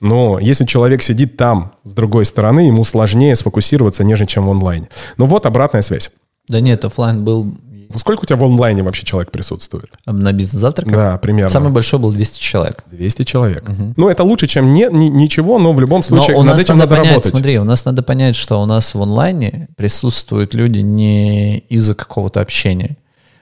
[0.00, 4.88] Но если человек сидит там, с другой стороны, ему сложнее сфокусироваться, нежели чем в онлайне.
[5.16, 6.10] Ну вот обратная связь.
[6.48, 7.56] Да нет, офлайн был
[7.98, 9.90] Сколько у тебя в онлайне вообще человек присутствует?
[10.06, 10.92] На бизнес-завтраках?
[10.92, 11.50] Да, примерно.
[11.50, 12.84] Самый большой был 200 человек.
[12.90, 13.68] 200 человек.
[13.68, 13.94] Угу.
[13.96, 16.62] Ну, это лучше, чем не, ни, ничего, но в любом случае но у над нас
[16.62, 17.30] этим надо, надо понять, работать.
[17.32, 22.40] Смотри, у нас надо понять, что у нас в онлайне присутствуют люди не из-за какого-то
[22.40, 22.96] общения.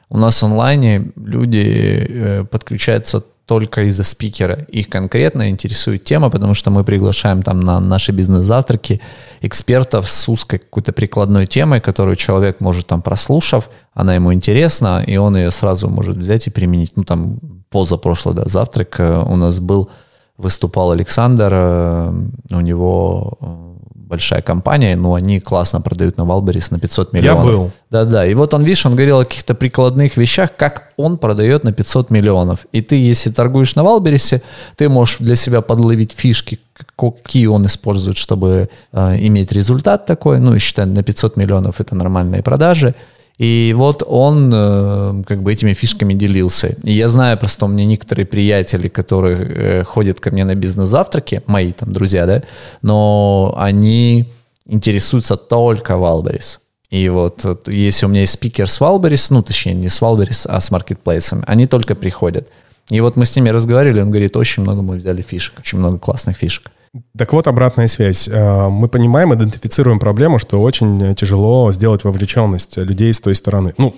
[0.08, 4.64] У нас в онлайне люди э, подключаются только из-за спикера.
[4.68, 9.00] Их конкретно интересует тема, потому что мы приглашаем там на наши бизнес-завтраки
[9.40, 15.16] экспертов с узкой какой-то прикладной темой, которую человек может там прослушав, она ему интересна, и
[15.16, 16.92] он ее сразу может взять и применить.
[16.94, 19.90] Ну там позапрошлый да, завтрак э, у нас был,
[20.36, 22.12] выступал Александр, э,
[22.52, 23.70] у него э,
[24.10, 27.46] большая компания, но они классно продают на Валберис на 500 миллионов.
[27.46, 27.70] Я был.
[27.90, 31.72] Да-да, и вот он, видишь, он говорил о каких-то прикладных вещах, как он продает на
[31.72, 32.66] 500 миллионов.
[32.72, 34.42] И ты, если торгуешь на Валберисе,
[34.76, 36.58] ты можешь для себя подловить фишки,
[36.96, 40.40] какие он использует, чтобы э, иметь результат такой.
[40.40, 42.94] Ну, и считай, на 500 миллионов это нормальные продажи.
[43.40, 46.76] И вот он э, как бы этими фишками делился.
[46.84, 51.42] И я знаю просто, у меня некоторые приятели, которые э, ходят ко мне на бизнес-завтраки,
[51.46, 52.42] мои там друзья, да,
[52.82, 54.30] но они
[54.66, 56.60] интересуются только Wildberries.
[56.90, 60.46] И вот, вот если у меня есть спикер с Wildberries, ну, точнее, не с Wildberries,
[60.46, 62.46] а с маркетплейсами, они только приходят.
[62.90, 65.96] И вот мы с ними разговаривали, он говорит, очень много мы взяли фишек, очень много
[65.98, 66.70] классных фишек.
[67.16, 68.28] Так вот, обратная связь.
[68.28, 73.74] Э, мы понимаем, идентифицируем проблему, что очень тяжело сделать вовлеченность людей с той стороны.
[73.78, 73.94] Ну,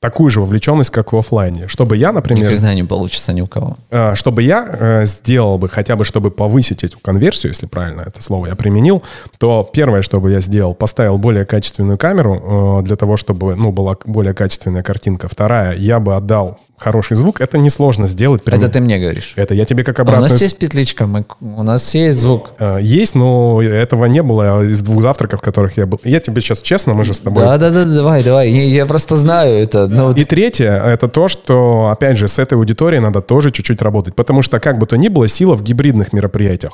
[0.00, 1.68] такую же вовлеченность, как в офлайне.
[1.68, 2.50] Чтобы я, например...
[2.50, 3.76] Никогда не получится ни у кого.
[3.90, 8.20] Э, чтобы я э, сделал бы, хотя бы чтобы повысить эту конверсию, если правильно это
[8.20, 9.04] слово я применил,
[9.38, 13.96] то первое, что бы я сделал, поставил более качественную камеру для того, чтобы ну, была
[14.04, 15.28] более качественная картинка.
[15.28, 18.42] Вторая, я бы отдал хороший звук, это несложно сделать.
[18.42, 18.58] Прям...
[18.58, 19.32] Это ты мне говоришь?
[19.36, 20.24] Это я тебе как обратно...
[20.24, 21.24] А у нас есть петличка, мы...
[21.40, 22.52] у нас есть звук.
[22.58, 26.00] А, есть, но этого не было из двух завтраков, в которых я был.
[26.04, 27.44] Я тебе сейчас честно, мы же с тобой...
[27.44, 29.88] Да-да-да, давай, давай, я просто знаю это.
[29.88, 30.12] Но...
[30.12, 34.42] И третье, это то, что, опять же, с этой аудиторией надо тоже чуть-чуть работать, потому
[34.42, 36.72] что, как бы то ни было, сила в гибридных мероприятиях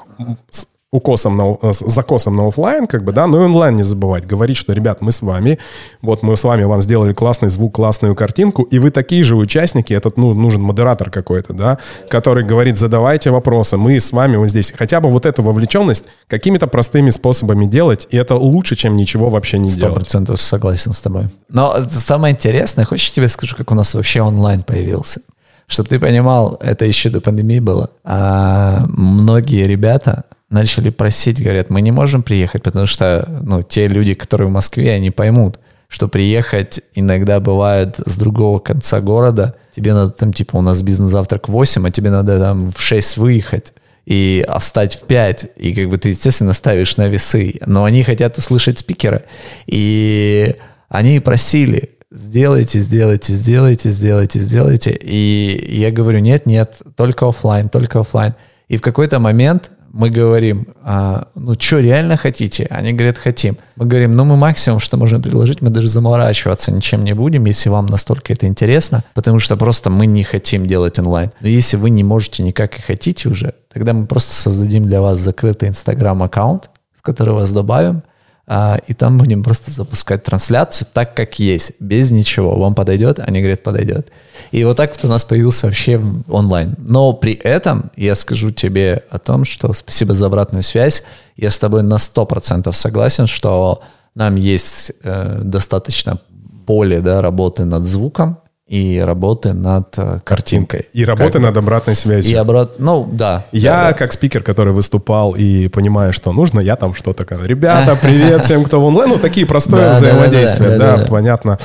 [0.93, 4.27] укосом на, с закосом на офлайн, как бы, да, но и онлайн не забывать.
[4.27, 5.59] Говорить, что, ребят, мы с вами,
[6.03, 9.95] вот мы с вами вам сделали классный звук, классную картинку, и вы такие же участники,
[9.95, 11.79] этот, ну, нужен модератор какой-то, да,
[12.11, 14.71] который говорит, задавайте вопросы, мы с вами вот здесь.
[14.77, 19.59] Хотя бы вот эту вовлеченность какими-то простыми способами делать, и это лучше, чем ничего вообще
[19.59, 19.93] не 100% делать.
[19.93, 21.29] Сто процентов согласен с тобой.
[21.49, 25.23] Но самое интересное, хочешь, я тебе скажу, как у нас вообще онлайн появился?
[25.69, 27.89] Чтобы ты понимал, это еще до пандемии было.
[28.05, 34.15] А многие ребята начали просить, говорят, мы не можем приехать, потому что ну, те люди,
[34.15, 40.13] которые в Москве, они поймут, что приехать иногда бывает с другого конца города, тебе надо
[40.13, 43.75] там, типа, у нас бизнес-завтрак в 8, а тебе надо там в 6 выехать
[44.07, 48.39] и встать в 5, и как бы ты, естественно, ставишь на весы, но они хотят
[48.39, 49.23] услышать спикера,
[49.67, 50.57] и
[50.89, 58.01] они просили, сделайте, сделайте, сделайте, сделайте, сделайте, и я говорю, нет, нет, только офлайн, только
[58.01, 58.35] офлайн.
[58.69, 62.67] И в какой-то момент мы говорим, а, ну что, реально хотите?
[62.71, 63.59] Они говорят, хотим.
[63.77, 67.69] Мы говорим, ну мы максимум, что можем предложить, мы даже заморачиваться ничем не будем, если
[67.69, 71.31] вам настолько это интересно, потому что просто мы не хотим делать онлайн.
[71.41, 75.19] Но если вы не можете никак и хотите уже, тогда мы просто создадим для вас
[75.19, 78.03] закрытый Инстаграм-аккаунт, в который вас добавим,
[78.49, 82.59] и там будем просто запускать трансляцию так, как есть, без ничего.
[82.59, 83.19] Вам подойдет?
[83.21, 84.11] Они говорят, подойдет.
[84.51, 86.75] И вот так вот у нас появился вообще онлайн.
[86.79, 91.05] Но при этом я скажу тебе о том, что спасибо за обратную связь.
[91.37, 93.83] Я с тобой на 100% согласен, что
[94.15, 96.19] нам есть э, достаточно
[96.67, 98.39] поле да, работы над звуком,
[98.73, 100.89] и работы над э, картинкой.
[100.95, 102.33] И работы как над обратной связью.
[102.33, 102.79] И обрат...
[102.79, 103.45] Ну, да.
[103.53, 103.93] Я, да, да.
[103.93, 107.27] как спикер, который выступал и понимаю, что нужно, я там что-то...
[107.45, 109.11] Ребята, привет всем, кто в онлайн.
[109.11, 111.59] Ну, такие простое взаимодействия, да, понятно.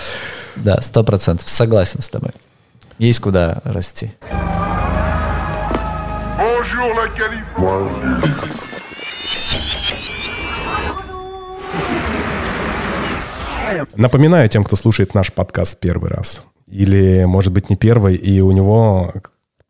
[0.58, 1.48] Да, сто процентов.
[1.48, 2.32] Согласен с тобой.
[3.00, 4.12] Есть куда расти.
[13.96, 18.52] Напоминаю тем, кто слушает наш подкаст первый раз, или, может быть, не первый, и у
[18.52, 19.14] него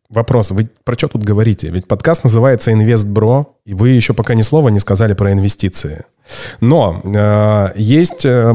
[0.10, 1.70] вопрос, вы про что тут говорите?
[1.70, 6.06] Ведь подкаст называется «Инвестбро», и вы еще пока ни слова не сказали про инвестиции.
[6.60, 8.54] Но э, есть э,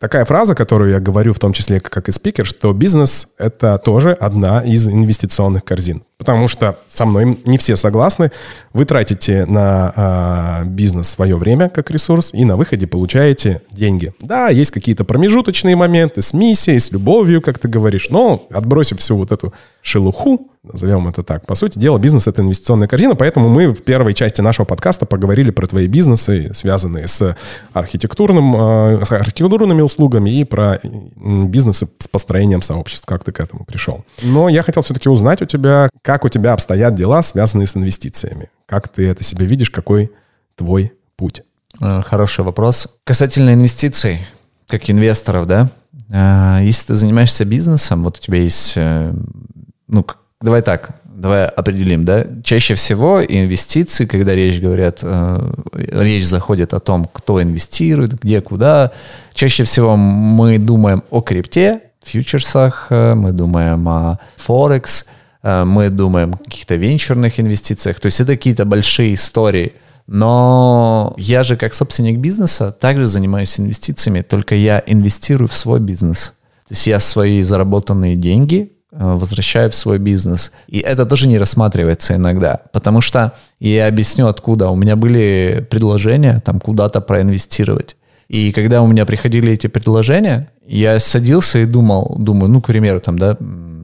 [0.00, 4.12] такая фраза, которую я говорю в том числе как и спикер, что бизнес— это тоже
[4.12, 6.02] одна из инвестиционных корзин.
[6.18, 8.32] Потому что со мной не все согласны.
[8.72, 14.14] Вы тратите на э, бизнес свое время как ресурс и на выходе получаете деньги.
[14.20, 19.16] Да, есть какие-то промежуточные моменты с миссией, с любовью, как ты говоришь, но отбросив всю
[19.16, 19.52] вот эту
[19.82, 21.46] шелуху, назовем это так.
[21.46, 25.50] По сути дела, бизнес— это инвестиционная корзина, поэтому мы в первой части нашего подкаста поговорили
[25.50, 27.36] про твои бизнесы, связанные с,
[27.72, 33.64] архитектурным, э, с архитектурными услугами и про бизнесы с построением сообществ, как ты к этому
[33.64, 34.04] пришел.
[34.22, 38.48] Но я хотел все-таки узнать у тебя, как у тебя обстоят дела, связанные с инвестициями.
[38.66, 40.12] Как ты это себе видишь, какой
[40.54, 41.42] твой путь?
[41.82, 42.86] Э, хороший вопрос.
[43.02, 44.20] Касательно инвестиций,
[44.68, 45.68] как инвесторов, да,
[46.08, 50.06] э, если ты занимаешься бизнесом, вот у тебя есть, ну,
[50.40, 56.78] давай так, давай определим, да, чаще всего инвестиции, когда речь говорят, э, речь заходит о
[56.78, 58.92] том, кто инвестирует, где, куда,
[59.34, 65.15] чаще всего мы думаем о крипте, фьючерсах, э, мы думаем о Форекс, э,
[65.64, 69.72] мы думаем о каких-то венчурных инвестициях, то есть это какие-то большие истории.
[70.06, 76.32] Но я же как собственник бизнеса также занимаюсь инвестициями, только я инвестирую в свой бизнес.
[76.68, 80.52] То есть я свои заработанные деньги Э, возвращаю в свой бизнес.
[80.68, 84.70] И это тоже не рассматривается иногда, потому что я объясню откуда.
[84.70, 87.96] У меня были предложения там куда-то проинвестировать.
[88.28, 93.00] И когда у меня приходили эти предложения, я садился и думал, думаю, ну, к примеру,
[93.00, 93.36] там, да,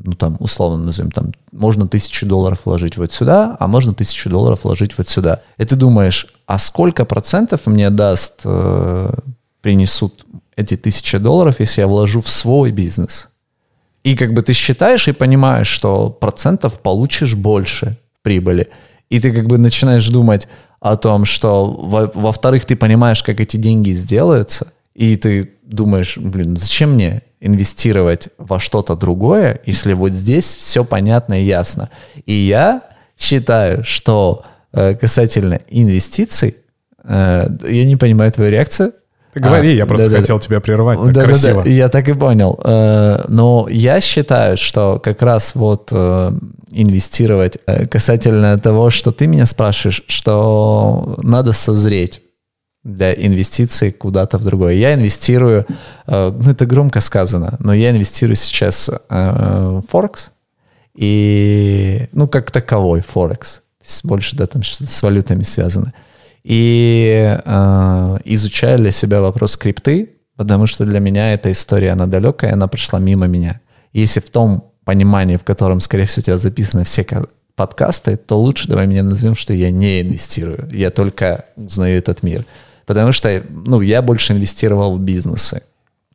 [0.04, 4.64] ну, там, условно назовем, там, можно тысячу долларов вложить вот сюда, а можно тысячу долларов
[4.64, 5.42] вложить вот сюда.
[5.58, 9.14] И ты думаешь, а сколько процентов мне даст, э,
[9.60, 10.26] принесут
[10.56, 13.28] эти тысячи долларов, если я вложу в свой бизнес?
[14.04, 18.68] И как бы ты считаешь и понимаешь, что процентов получишь больше прибыли.
[19.10, 20.48] И ты как бы начинаешь думать
[20.80, 26.94] о том, что, во-вторых, ты понимаешь, как эти деньги сделаются, и ты думаешь, блин, зачем
[26.94, 31.90] мне инвестировать во что-то другое, если вот здесь все понятно и ясно.
[32.24, 32.82] И я
[33.18, 36.56] считаю, что э, касательно инвестиций,
[37.02, 38.92] э, я не понимаю твою реакцию,
[39.32, 40.98] ты говори, а, я просто да, хотел да, тебя прервать.
[40.98, 41.62] Так да, красиво.
[41.62, 42.60] Да, да, я так и понял.
[42.62, 46.32] Э, но я считаю, что как раз вот э,
[46.70, 52.20] инвестировать э, касательно того, что ты меня спрашиваешь, что надо созреть
[52.84, 54.74] для инвестиций куда-то в другое.
[54.74, 55.66] Я инвестирую,
[56.06, 60.30] ну это громко сказано, но я инвестирую сейчас в Форекс
[60.94, 63.62] и, ну как таковой Форекс,
[64.04, 65.92] больше да, там что-то с валютами связано.
[66.44, 72.52] и э, изучаю для себя вопрос скрипты, потому что для меня эта история, она далекая,
[72.54, 73.60] она прошла мимо меня.
[73.92, 77.06] Если в том понимании, в котором, скорее всего, у тебя записаны все
[77.54, 80.68] подкасты, то лучше давай меня назовем, что я не инвестирую.
[80.72, 82.44] Я только узнаю этот мир.
[82.86, 85.62] Потому что, ну, я больше инвестировал в бизнесы.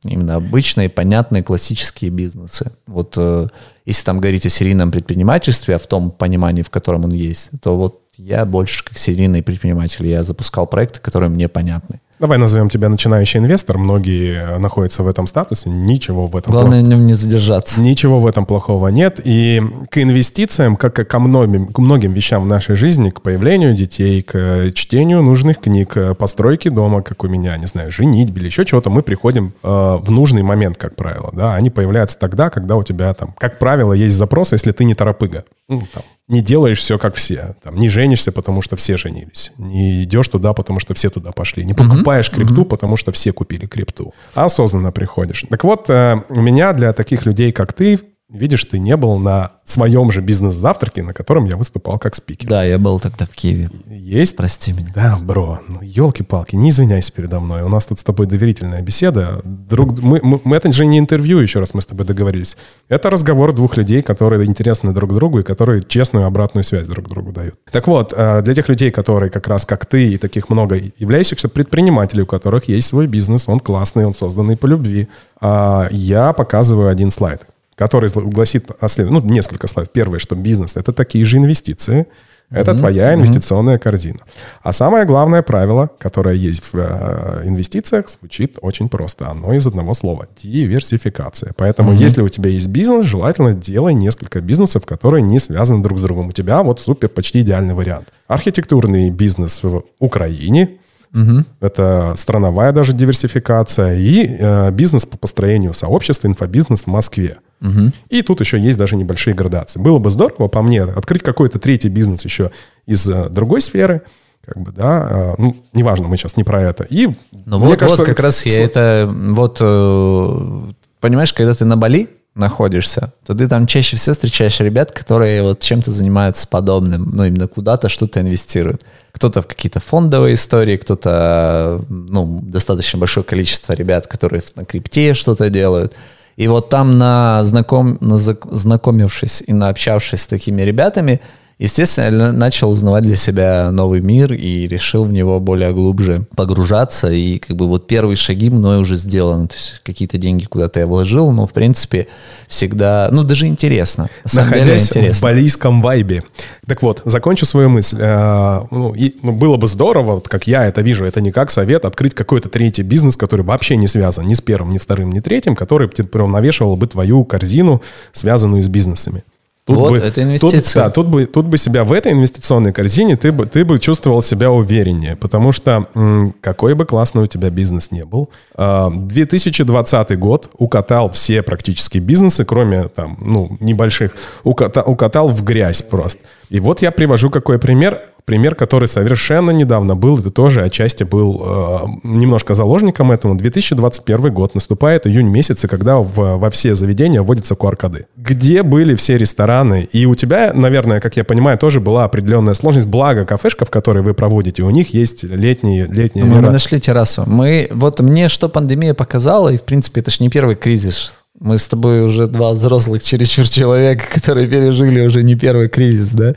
[0.03, 2.71] Именно обычные, понятные, классические бизнесы.
[2.85, 3.47] Вот э,
[3.85, 7.75] если там говорить о серийном предпринимательстве, а в том понимании, в котором он есть, то
[7.75, 10.05] вот я больше как серийный предприниматель.
[10.07, 11.99] Я запускал проекты, которые мне понятны.
[12.19, 13.77] Давай назовем тебя начинающий инвестор.
[13.77, 15.69] Многие находятся в этом статусе.
[15.69, 17.01] Ничего в этом Главное плохого.
[17.01, 17.79] не задержаться.
[17.79, 19.19] Ничего в этом плохого нет.
[19.23, 19.61] И
[19.91, 24.23] к инвестициям, как и ко многим, к многим вещам в нашей жизни, к появлению детей,
[24.23, 28.65] к чтению нужных книг, к постройке дома, как у меня, не знаю, женитьбе или еще
[28.65, 31.29] чего-то, мы приходим э, в нужный момент, как правило.
[31.33, 31.53] Да?
[31.55, 35.45] Они появляются тогда, когда у тебя там, как правило, есть запрос, если ты не торопыга.
[35.69, 37.55] Ну, там, не делаешь все как все.
[37.63, 39.51] Там, не женишься, потому что все женились.
[39.57, 41.63] Не идешь туда, потому что все туда пошли.
[41.63, 42.65] Не покупаешь крипту, mm-hmm.
[42.65, 44.13] потому что все купили крипту.
[44.35, 45.45] А осознанно приходишь.
[45.49, 47.99] Так вот, э, у меня для таких людей, как ты,
[48.29, 52.49] видишь, ты не был на своем же бизнес-завтраке, на котором я выступал как спикер.
[52.49, 53.69] Да, я был тогда в Киеве.
[53.89, 54.35] Есть?
[54.35, 54.91] Прости меня.
[54.93, 57.63] Да, бро, ну елки-палки, не извиняйся передо мной.
[57.63, 59.41] У нас тут с тобой доверительная беседа.
[59.43, 62.57] Друг, мы, мы, это же не интервью, еще раз мы с тобой договорились.
[62.89, 67.31] Это разговор двух людей, которые интересны друг другу и которые честную обратную связь друг другу
[67.31, 67.55] дают.
[67.71, 71.49] Так вот, э, для тех людей, которые как раз как ты и таких много, являющихся
[71.49, 75.07] предпринимателей, у которых есть свой бизнес, он классный, он созданный по любви,
[75.39, 77.41] а, я показываю один слайд
[77.77, 79.93] который гласит, ну, несколько слайдов.
[79.93, 82.07] Первое, что бизнес– это такие же инвестиции,
[82.49, 82.77] это mm-hmm.
[82.79, 83.79] твоя инвестиционная mm-hmm.
[83.79, 84.19] корзина.
[84.63, 89.29] А самое главное правило, которое есть в э, инвестициях, звучит очень просто.
[89.29, 91.51] Оно из одного слова– диверсификация.
[91.57, 92.05] Поэтому, mm-hmm.
[92.05, 96.29] если у тебя есть бизнес, желательно делай несколько бизнесов, которые не связаны друг с другом.
[96.29, 98.07] У тебя вот супер, почти идеальный вариант.
[98.27, 100.69] Архитектурный бизнес в Украине–
[101.13, 101.43] Угу.
[101.61, 107.37] Это страновая даже диверсификация и э, бизнес по построению сообщества, инфобизнес в Москве.
[107.61, 107.91] Угу.
[108.09, 109.79] И тут еще есть даже небольшие градации.
[109.79, 112.51] Было бы здорово, по мне, открыть какой-то третий бизнес еще
[112.85, 114.03] из э, другой сферы,
[114.45, 116.83] как бы, да, э, ну, неважно, мы сейчас не про это.
[116.83, 117.09] И
[117.45, 122.09] ну вот, кажется, вот как раз я это, вот, э, понимаешь, когда ты на Бали,
[122.37, 127.47] находишься, то ты там чаще всего встречаешь ребят, которые вот чем-то занимаются подобным, ну, именно
[127.47, 128.83] куда-то что-то инвестируют.
[129.11, 135.49] Кто-то в какие-то фондовые истории, кто-то, ну, достаточно большое количество ребят, которые на крипте что-то
[135.49, 135.93] делают.
[136.35, 141.19] И вот там на, знаком, на знакомившись и наобщавшись с такими ребятами,
[141.59, 147.09] Естественно, я начал узнавать для себя новый мир и решил в него более глубже погружаться.
[147.09, 149.47] И как бы вот первые шаги мной уже сделаны.
[149.47, 152.07] То есть какие-то деньги куда-то я вложил, но в принципе
[152.47, 154.07] всегда, ну даже интересно.
[154.31, 155.13] Находясь интересно.
[155.15, 156.23] в балийском вайбе.
[156.67, 157.97] Так вот, закончу свою мысль.
[158.01, 161.49] А, ну, и, ну, было бы здорово, вот как я это вижу, это не как
[161.49, 165.21] совет, открыть какой-то третий бизнес, который вообще не связан ни с первым, ни вторым, ни
[165.21, 167.81] третьим, который прям навешивал бы твою корзину,
[168.13, 169.23] связанную с бизнесами.
[169.67, 170.61] Тут вот, бы, это инвестиция.
[170.61, 173.79] Тут, да, тут бы, тут бы себя в этой инвестиционной корзине ты бы, ты бы
[173.79, 178.87] чувствовал себя увереннее, потому что м, какой бы классный у тебя бизнес не был, э,
[178.93, 184.15] 2020 год укатал все практически бизнесы, кроме там, ну, небольших,
[184.45, 186.21] укатал, укатал в грязь просто.
[186.49, 191.41] И вот я привожу какой пример пример, который совершенно недавно был, это тоже отчасти был
[191.41, 193.35] э, немножко заложником этому.
[193.35, 198.07] 2021 год, наступает июнь месяц, и когда в, во все заведения вводятся QR-коды.
[198.17, 199.87] Где были все рестораны?
[199.93, 202.87] И у тебя, наверное, как я понимаю, тоже была определенная сложность.
[202.87, 207.23] Благо, кафешка, в которой вы проводите, у них есть летние, летние Мы, мы нашли террасу.
[207.25, 211.57] Мы, вот мне что пандемия показала, и в принципе это же не первый кризис мы
[211.57, 216.33] с тобой уже два взрослых чересчур человека, которые пережили уже не первый кризис, да?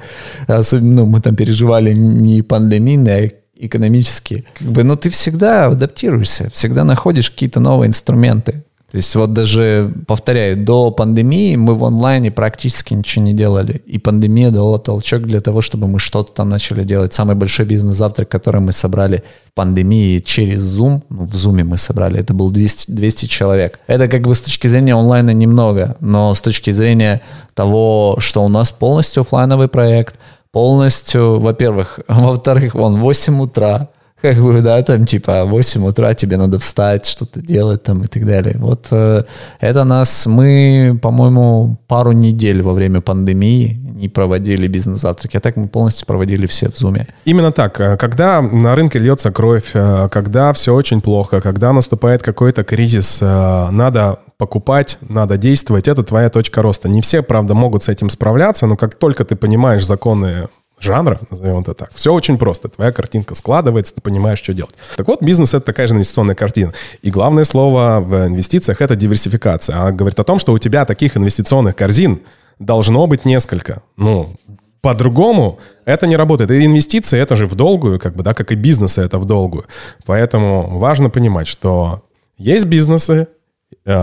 [0.46, 4.44] Особенно, ну, мы там переживали не пандемийный, а экономические.
[4.58, 8.64] Как бы, но ты всегда адаптируешься, всегда находишь какие-то новые инструменты.
[8.90, 13.82] То есть вот даже, повторяю, до пандемии мы в онлайне практически ничего не делали.
[13.86, 17.14] И пандемия дала толчок для того, чтобы мы что-то там начали делать.
[17.14, 22.18] Самый большой бизнес-завтрак, который мы собрали в пандемии через Zoom, ну, в Zoom мы собрали,
[22.18, 23.78] это был 200, 200 человек.
[23.86, 27.22] Это как бы с точки зрения онлайна немного, но с точки зрения
[27.54, 30.16] того, что у нас полностью офлайновый проект,
[30.50, 33.88] полностью, во-первых, во-вторых, вон 8 утра,
[34.22, 38.26] как бы, да, там, типа, 8 утра тебе надо встать, что-то делать там и так
[38.26, 38.56] далее.
[38.58, 39.22] Вот э,
[39.60, 45.68] это нас, мы, по-моему, пару недель во время пандемии не проводили бизнес-завтраки, а так мы
[45.68, 47.06] полностью проводили все в Зуме.
[47.24, 47.80] Именно так.
[47.80, 53.18] Э, когда на рынке льется кровь, э, когда все очень плохо, когда наступает какой-то кризис,
[53.20, 56.88] э, надо покупать, надо действовать, это твоя точка роста.
[56.88, 60.48] Не все, правда, могут с этим справляться, но как только ты понимаешь законы
[60.80, 61.92] жанра, назовем это так.
[61.94, 62.68] Все очень просто.
[62.68, 64.74] Твоя картинка складывается, ты понимаешь, что делать.
[64.96, 66.72] Так вот, бизнес— это такая же инвестиционная картина.
[67.02, 69.76] И главное слово в инвестициях— это диверсификация.
[69.80, 72.20] Она говорит о том, что у тебя таких инвестиционных корзин
[72.58, 73.82] должно быть несколько.
[73.96, 74.34] Ну,
[74.80, 76.50] по-другому это не работает.
[76.50, 79.66] И инвестиции это же в долгую, как бы, да, как и бизнесы это в долгую.
[80.06, 82.02] Поэтому важно понимать, что
[82.38, 83.28] есть бизнесы,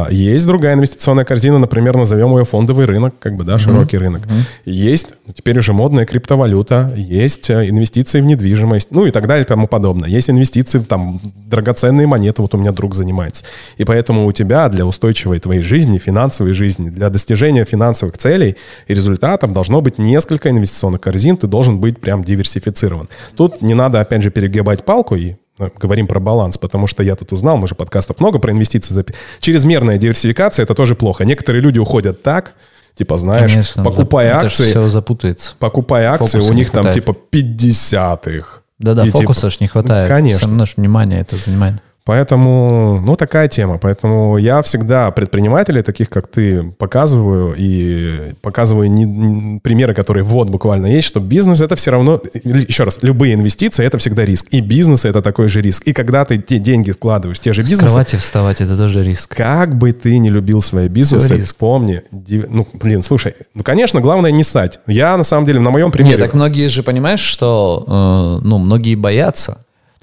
[0.10, 4.00] есть другая инвестиционная корзина, например, назовем ее фондовый рынок, как бы, да, широкий mm-hmm.
[4.00, 4.22] рынок.
[4.26, 4.62] Mm-hmm.
[4.66, 9.44] Есть ну, теперь уже модная криптовалюта, есть э, инвестиции в недвижимость, ну и так далее
[9.44, 10.10] и тому подобное.
[10.10, 13.44] Есть инвестиции в там драгоценные монеты, вот у меня друг занимается.
[13.78, 18.58] И поэтому у тебя для устойчивой твоей жизни, финансовой жизни, для достижения финансовых целей
[18.88, 23.10] и результатов должно быть несколько инвестиционных корзин, ты должен быть прям диверсифицирован.
[23.36, 27.34] Тут не надо, опять же, перегибать палку и говорим про баланс, потому что я тут
[27.34, 29.06] узнал, мы же подкастов много про инвестиции.
[29.40, 31.26] Чрезмерная диверсификация– это тоже плохо.
[31.26, 32.54] Некоторые люди уходят так,
[32.96, 34.66] типа, знаешь, Конечно, покупая акции...
[34.66, 35.54] все запутается.
[35.60, 38.64] Покупая акции, Фокуса у них там типа 50 их.
[38.80, 40.08] Да-да, фокуса типа, ж не хватает.
[40.08, 40.40] Конечно.
[40.40, 41.76] Все равно внимание это занимает.
[42.08, 43.80] Поэтому, ну, такая тема.
[43.80, 50.86] Поэтому я всегда предпринимателей, таких как ты, показываю и показываю не, примеры, которые вот буквально
[50.86, 54.48] есть, что бизнес это все равно, еще раз, любые инвестиции это всегда риск.
[54.52, 55.84] И бизнес это такой же риск.
[55.84, 57.88] И когда ты те деньги вкладываешь, те же бизнесы...
[57.88, 59.36] С кровати вставать это тоже риск.
[59.36, 64.44] Как бы ты не любил свои бизнесы, помни, ну, блин, слушай, ну, конечно, главное не
[64.44, 64.80] ссать.
[64.88, 66.16] Я, на самом деле, на моем примере...
[66.16, 69.58] Нет, так многие же, понимаешь, что, э, ну, многие боятся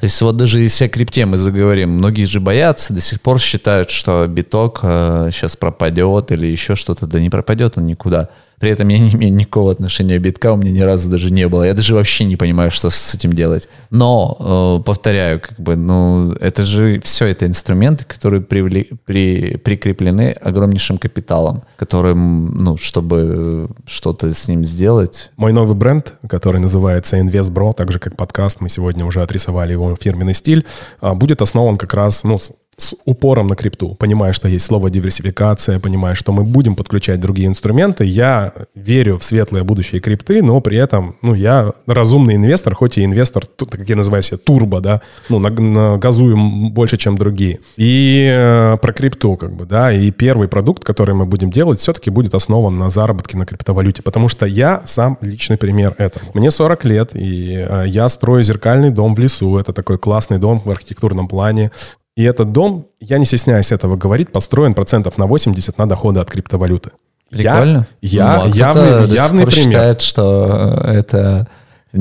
[0.05, 3.41] то есть вот даже если о крипте мы заговорим, многие же боятся, до сих пор
[3.41, 7.07] считают, что биток э, сейчас пропадет или еще что-то.
[7.07, 8.29] Да не пропадет он никуда.
[8.65, 11.65] При этом я не имею никакого отношения битка, у меня ни разу даже не было.
[11.65, 13.69] Я даже вообще не понимаю, что с этим делать.
[13.91, 20.31] Но, э, повторяю, как бы, ну, это же все это инструменты, которые привли, при, прикреплены
[20.31, 25.31] огромнейшим капиталом, которым, ну, чтобы что-то с ним сделать.
[25.37, 29.95] Мой новый бренд, который называется InvestBro, так же как подкаст, мы сегодня уже отрисовали его
[29.95, 30.65] фирменный стиль,
[31.03, 32.39] а, будет основан как раз, ну,
[32.77, 37.49] с упором на крипту, понимая, что есть слово диверсификация, понимая, что мы будем подключать другие
[37.49, 38.05] инструменты.
[38.05, 43.05] Я верю в светлое будущее крипты, но при этом, ну, я разумный инвестор, хоть и
[43.05, 46.37] инвестор, как я называю себя, турбо, да, ну, на, на газую
[46.71, 47.61] больше, чем другие.
[47.77, 52.11] И э, про крипту, как бы, да, и первый продукт, который мы будем делать, все-таки
[52.11, 56.25] будет основан на заработке на криптовалюте, потому что я сам личный пример этого.
[56.35, 60.61] Мне 40 лет, и э, я строю зеркальный дом в лесу, это такой классный дом
[60.65, 61.71] в архитектурном плане,
[62.17, 66.31] и этот дом, я не стесняюсь этого говорить, построен процентов на 80 на доходы от
[66.31, 66.93] криптовалюты.
[67.29, 67.87] Прикольно.
[68.01, 69.65] Я, я ну, а явный, явный пример.
[69.65, 71.49] считает, что это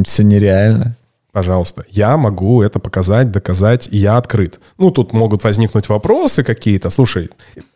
[0.05, 0.95] все нереально.
[1.31, 4.59] Пожалуйста, я могу это показать, доказать, и я открыт.
[4.77, 6.91] Ну, тут могут возникнуть вопросы какие-то.
[6.91, 7.31] Слушай,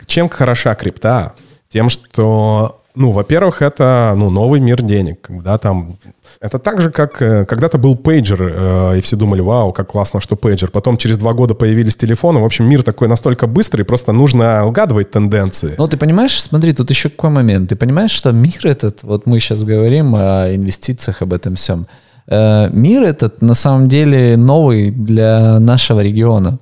[0.05, 1.33] чем хороша крипта?
[1.69, 5.98] Тем, что ну, во-первых, это ну, новый мир денег, когда там...
[6.39, 10.20] Это так же, как э, когда-то был пейджер, э, и все думали, вау, как классно,
[10.20, 10.72] что пейджер.
[10.72, 12.39] Потом через два года появились телефоны.
[12.39, 15.76] В общем, мир такой настолько быстрый, просто нужно угадывать тенденции.
[15.78, 17.70] Ну, ты понимаешь, смотри, тут еще какой момент.
[17.70, 21.88] Ты понимаешь, что мир этот, вот мы сейчас говорим о инвестициях, об этом всем.
[22.28, 26.60] Э, мир этот на самом деле новый для нашего региона.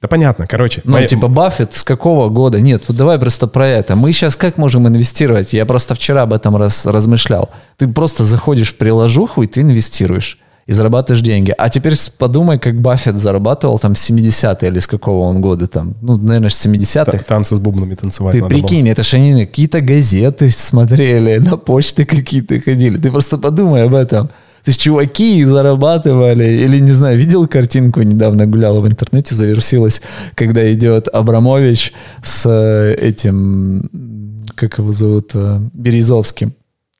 [0.00, 0.80] Да понятно, короче.
[0.84, 1.06] Ну, моя...
[1.06, 2.58] типа, Баффет с какого года?
[2.58, 3.96] Нет, вот давай просто про это.
[3.96, 5.52] Мы сейчас как можем инвестировать?
[5.52, 7.50] Я просто вчера об этом раз, размышлял.
[7.76, 10.38] Ты просто заходишь в приложуху, и ты инвестируешь.
[10.66, 11.52] И зарабатываешь деньги.
[11.56, 15.96] А теперь подумай, как Баффет зарабатывал там с 70-е или с какого он года там.
[16.00, 17.24] Ну, наверное, с 70-х.
[17.26, 18.92] Танцы с бубнами танцевать Ты прикинь, было.
[18.92, 22.98] это же они какие-то газеты смотрели, на почты какие-то ходили.
[22.98, 24.30] Ты просто подумай об этом.
[24.64, 30.02] То есть чуваки зарабатывали, или не знаю, видел картинку, недавно гуляла в интернете, завершилась,
[30.34, 31.92] когда идет Абрамович
[32.22, 36.52] с э, этим, как его зовут, э, Березовским.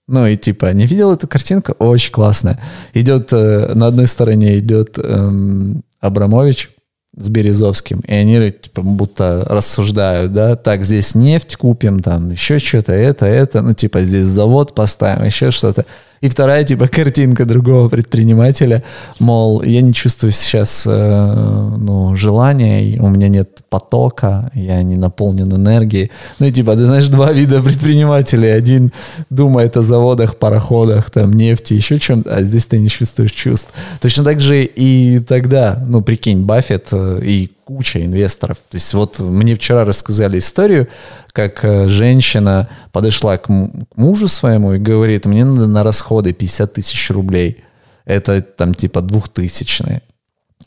[0.09, 1.73] Ну и типа, не видел эту картинку?
[1.79, 2.59] Очень классная.
[2.95, 6.71] Идет, э, на одной стороне идет эм, Абрамович
[7.17, 12.93] с Березовским, и они типа будто рассуждают, да, так, здесь нефть купим, там еще что-то,
[12.93, 15.85] это, это, ну типа здесь завод поставим, еще что-то.
[16.21, 18.83] И вторая, типа, картинка другого предпринимателя,
[19.19, 25.51] мол, я не чувствую сейчас э, ну, желания, у меня нет потока, я не наполнен
[25.51, 26.11] энергией.
[26.39, 28.51] Ну и типа, ты знаешь, два вида предпринимателей.
[28.51, 28.93] Один
[29.31, 33.73] думает о заводах, пароходах, там, нефти, еще чем-то, а здесь ты не чувствуешь чувств.
[34.03, 38.59] Точно так же и тогда, ну, прикинь, Баффет э, и куча инвесторов.
[38.69, 40.89] То есть вот мне вчера рассказали историю,
[41.33, 47.11] как э, женщина подошла к мужу своему и говорит, мне надо на расходы 50 тысяч
[47.11, 47.65] рублей.
[48.05, 50.03] Это там типа двухтысячные.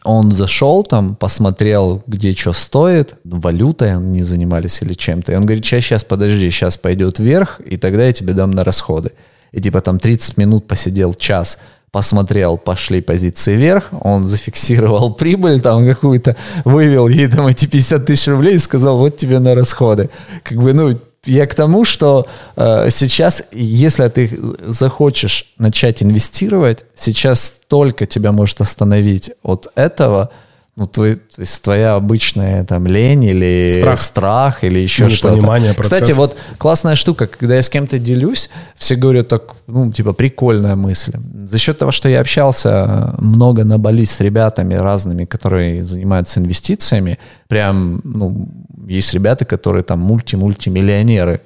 [0.03, 5.32] Он зашел там, посмотрел, где что стоит, валютой они занимались или чем-то.
[5.32, 8.64] И он говорит, сейчас, сейчас, подожди, сейчас пойдет вверх, и тогда я тебе дам на
[8.64, 9.14] расходы.
[9.51, 11.59] И типа там 30 минут посидел, час,
[11.93, 16.35] посмотрел, пошли позиции вверх, он зафиксировал прибыль там какую-то,
[16.65, 20.09] вывел ей там эти 50 тысяч рублей и сказал, вот тебе на расходы.
[20.41, 22.25] Как бы, ну, я к тому, что
[22.55, 30.31] э, сейчас, если ты захочешь начать инвестировать, сейчас только тебя может остановить от этого–
[30.76, 35.39] ну, твой, то есть твоя обычная там лень или страх, страх или еще что-то.
[35.76, 36.01] Процесса.
[36.01, 40.76] Кстати, вот классная штука, когда я с кем-то делюсь, все говорят так, ну, типа, прикольная
[40.76, 41.13] мысль.
[41.43, 47.19] За счет того, что я общался много на Бали с ребятами разными, которые занимаются инвестициями,
[47.47, 48.47] прям, ну,
[48.88, 51.41] есть ребята, которые там мульти-мультимиллионеры.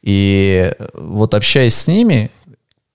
[0.00, 2.30] И вот общаясь с ними,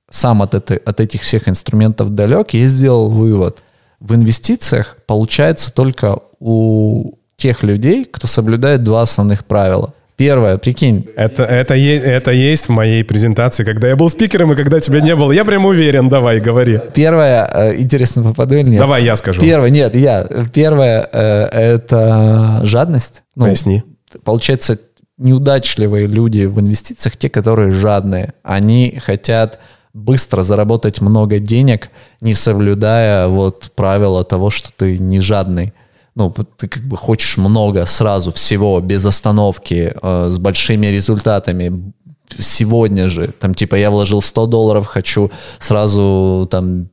[0.09, 3.61] сам от, этой, от этих всех инструментов далек, я сделал вывод–
[4.05, 9.93] в инвестициях получается только у тех людей, кто соблюдает два основных правила.
[10.15, 11.07] Первое, прикинь.
[11.17, 15.13] Это, это, это есть в моей презентации, когда я был спикером и когда тебя не
[15.13, 15.31] было.
[15.33, 16.79] Я прям уверен, давай, говори.
[16.93, 18.79] Первое, э, интересно, попаду или нет?
[18.79, 19.41] Давай, я скажу.
[19.41, 20.25] Первое, нет, я.
[20.53, 23.23] Первое, э, это жадность.
[23.35, 23.83] Ну, Поясни.
[24.23, 24.79] Получается,
[25.17, 29.59] неудачливые люди в инвестициях, те, которые жадные, они хотят
[29.95, 31.89] быстро заработать много денег,
[32.21, 35.73] не соблюдая вот правила того, что ты не жадный.
[36.15, 41.93] Ну, ты как бы хочешь много сразу всего, без остановки, э, с большими результатами,
[42.39, 43.33] сегодня же.
[43.39, 46.89] Там типа я вложил 100 долларов, хочу сразу там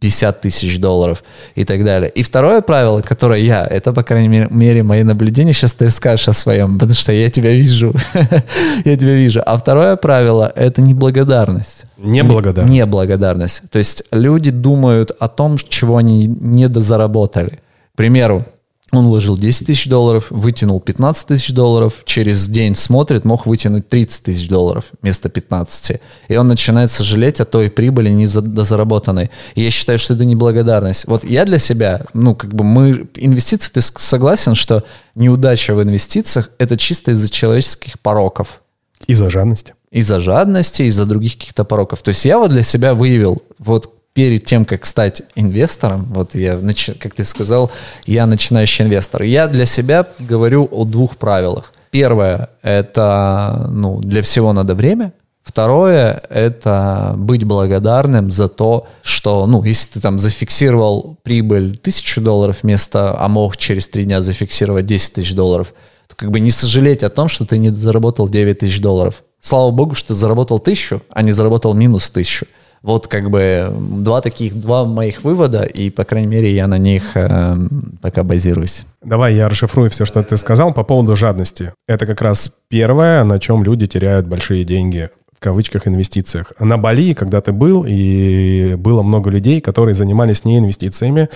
[0.00, 1.24] 50 тысяч долларов
[1.54, 2.10] и так далее.
[2.10, 6.32] И второе правило, которое я, это, по крайней мере, мои наблюдения, сейчас ты скажешь о
[6.32, 7.94] своем, потому что я тебя вижу.
[8.84, 9.42] я тебя вижу.
[9.44, 11.84] А второе правило— это неблагодарность.
[11.96, 12.72] Неблагодарность.
[12.72, 13.62] Неблагодарность.
[13.70, 17.58] То есть люди думают о том, чего они недозаработали.
[17.94, 18.44] К примеру,
[18.90, 24.24] он вложил 10 тысяч долларов, вытянул 15 тысяч долларов, через день смотрит, мог вытянуть 30
[24.24, 26.00] тысяч долларов вместо 15.
[26.28, 29.30] И он начинает сожалеть о той прибыли недозаработанной.
[29.54, 31.06] И я считаю, что это неблагодарность.
[31.06, 34.84] Вот я для себя, ну, как бы мы, инвестиции, ты согласен, что
[35.14, 38.62] неудача в инвестициях— это чисто из-за человеческих пороков.
[39.06, 39.74] Из-за жадности.
[39.90, 42.02] Из-за жадности, из-за других каких-то пороков.
[42.02, 46.58] То есть я вот для себя выявил, вот перед тем, как стать инвестором, вот я,
[46.98, 47.70] как ты сказал,
[48.04, 51.72] я начинающий инвестор, я для себя говорю о двух правилах.
[51.92, 55.12] Первое– это, ну, для всего надо время.
[55.44, 62.64] Второе– это быть благодарным за то, что, ну, если ты там зафиксировал прибыль тысячу долларов
[62.64, 65.72] вместо, а мог через три дня зафиксировать 10 тысяч долларов,
[66.08, 69.22] то как бы не сожалеть о том, что ты не заработал 9 тысяч долларов.
[69.40, 72.46] Слава богу, что ты заработал тысячу, а не заработал минус тысячу.
[72.82, 77.16] Вот как бы два таких, два моих вывода, и, по крайней мере, я на них
[77.16, 77.56] э,
[78.00, 78.84] пока базируюсь.
[79.02, 81.72] Давай я расшифрую все, что ты сказал по поводу жадности.
[81.86, 86.52] Это как раз первое, на чем люди теряют большие деньги в кавычках инвестициях.
[86.58, 91.28] На Бали, когда ты был, и было много людей, которые занимались не инвестициями,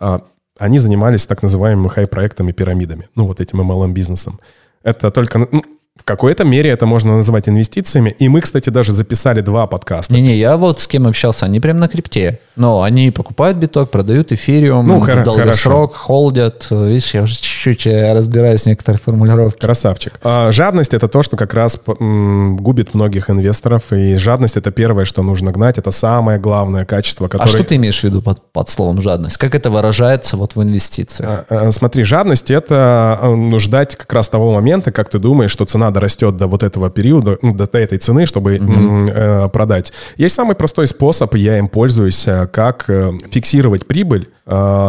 [0.00, 0.22] а
[0.58, 4.40] они занимались так называемыми хай-проектами, пирамидами, ну, вот этим MLM-бизнесом.
[4.82, 5.62] Это только, ну,
[5.96, 8.14] в какой-то мере это можно называть инвестициями.
[8.18, 10.12] И мы, кстати, даже записали два подкаста.
[10.12, 12.40] Не-не, я вот с кем общался, они прям на крипте.
[12.56, 15.88] Но они покупают биток, продают эфириум, ну, в долгосрок, хорошо.
[15.88, 16.66] холдят.
[16.70, 19.60] Видишь, я уже чуть-чуть э, разбираюсь в некоторых формулировках.
[19.60, 20.14] Красавчик.
[20.22, 23.92] А, жадность— это то, что как раз губит многих инвесторов.
[23.92, 25.78] И жадность— это первое, что нужно гнать.
[25.78, 27.44] Это самое главное качество, которое...
[27.44, 29.36] А что ты имеешь в виду под, под словом жадность?
[29.36, 31.44] Как это выражается вот в инвестициях?
[31.48, 35.64] А, а, смотри, жадность— это ну, ждать как раз того момента, как ты думаешь, что
[35.64, 39.48] цена надо растет до вот этого периода, ну, до этой цены, чтобы mm-hmm.
[39.50, 39.92] продать.
[40.16, 44.28] Есть самый простой способ, я им пользуюсь, э, как э, фиксировать прибыль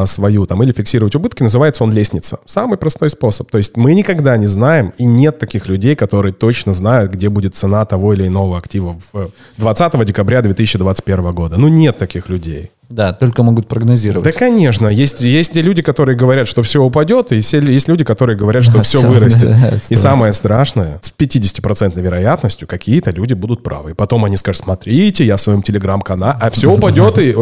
[0.05, 2.39] свою там или фиксировать убытки, называется он лестница.
[2.45, 3.49] Самый простой способ.
[3.49, 7.55] То есть мы никогда не знаем, и нет таких людей, которые точно знают, где будет
[7.55, 11.55] цена того или иного актива в 20 декабря 2021 года.
[11.55, 12.71] Ну, нет таких людей.
[12.89, 14.25] Да, только могут прогнозировать.
[14.25, 14.87] Да, конечно.
[14.87, 18.99] Есть, есть люди, которые говорят, что все упадет, и есть люди, которые говорят, что все
[19.07, 19.55] вырастет.
[19.89, 23.91] И самое страшное, с 50% вероятностью какие-то люди будут правы.
[23.91, 27.35] И потом они скажут, смотрите, я в своем телеграм-канале, а все упадет, и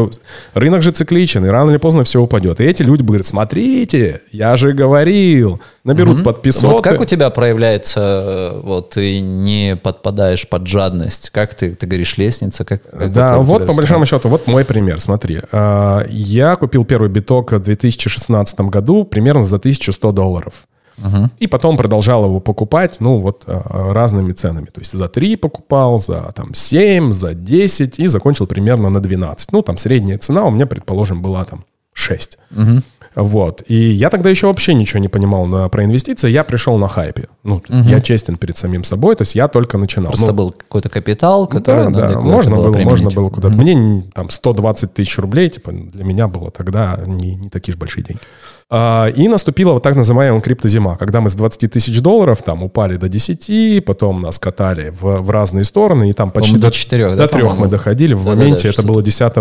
[0.54, 2.60] рынок же цикличен, и рано или поздно все упадет.
[2.60, 6.24] И эти люди говорят, смотрите, я же говорил, наберут угу.
[6.24, 6.68] подписоты.
[6.68, 11.30] Вот как у тебя проявляется, э, вот ты не подпадаешь под жадность?
[11.32, 12.64] Как ты, ты говоришь, лестница?
[12.64, 15.33] Как, как да, вот по большому счету, вот мой пример, смотри.
[15.52, 20.68] А, я купил первый биток в 2016 году примерно за 1100 долларов.
[20.98, 21.30] Угу.
[21.40, 24.66] И потом продолжал его покупать, ну, вот а, разными ценами.
[24.66, 29.52] То есть за 3 покупал, за там 7, за 10 и закончил примерно на 12.
[29.52, 32.38] Ну, там средняя цена у меня, предположим, была там 6.
[32.52, 32.82] Угу.
[33.16, 33.64] Вот.
[33.68, 36.30] И я тогда еще вообще ничего не понимал на, про инвестиции.
[36.30, 37.28] Я пришел на хайпе.
[37.44, 37.90] Ну, то есть угу.
[37.90, 40.12] я честен перед самим собой, то есть я только начинал.
[40.12, 43.54] Просто ну, был какой-то капитал, который да, да, можно было, было можно было куда-то.
[43.54, 43.62] Угу.
[43.62, 48.04] Мне там 120 тысяч рублей, типа, для меня было тогда не, не такие же большие
[48.04, 48.22] деньги.
[48.70, 52.98] А, и наступила вот так называемая криптозима, когда мы с 20 тысяч долларов там упали
[52.98, 57.10] до 10, потом нас катали в, в разные стороны, и там почти до, до 4,
[57.10, 58.14] до да, 3 мы доходили.
[58.14, 59.36] В да, моменте да, да, это было 10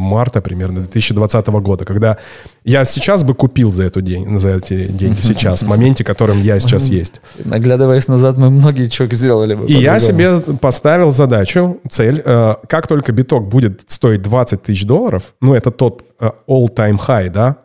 [0.00, 2.18] марта примерно 2020 года, когда
[2.64, 6.60] я сейчас бы купил за, эту день, за эти деньги сейчас, в моменте, которым я
[6.60, 7.20] сейчас есть.
[7.44, 9.66] Наглядываясь назад, мы многие чего сделали бы.
[9.66, 15.34] И я себе поставил задачу, цель, э, как только биток будет стоить 20 тысяч долларов,
[15.40, 17.56] ну это тот э, all-time high, да,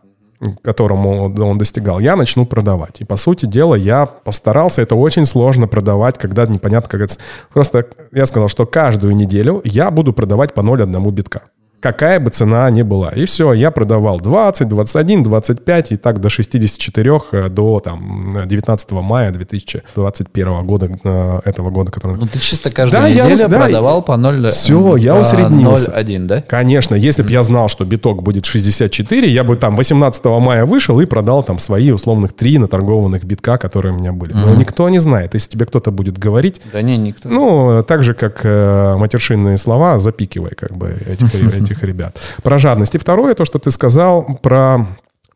[0.61, 3.01] которому он достигал, я начну продавать.
[3.01, 4.81] И, по сути дела, я постарался.
[4.81, 7.15] Это очень сложно продавать, когда непонятно, как это...
[7.53, 11.41] Просто я сказал, что каждую неделю я буду продавать по 0,1 битка
[11.83, 13.09] какая бы цена ни была.
[13.09, 18.91] И все, я продавал 20, 21, 25 и так до 64 э, до там 19
[18.91, 21.91] мая 2021 года, э, этого года.
[21.91, 22.17] Который...
[22.17, 25.91] Ну ты чисто каждую да, неделю я, продавал да, по 0, все, я усреднился.
[25.91, 26.41] 0,1, да?
[26.41, 31.01] Конечно, если бы я знал, что биток будет 64, я бы там 18 мая вышел
[31.01, 34.31] и продал там свои условных три наторгованных битка, которые у меня были.
[34.31, 35.33] Но никто не знает.
[35.33, 36.61] Если тебе кто-то будет говорить...
[36.71, 37.27] Да не, никто.
[37.27, 42.17] Ну, так же, как э, матершинные слова, запикивай как бы этих, этих этих ребят.
[42.43, 42.95] Про жадность.
[42.95, 44.87] И второе, то, что ты сказал про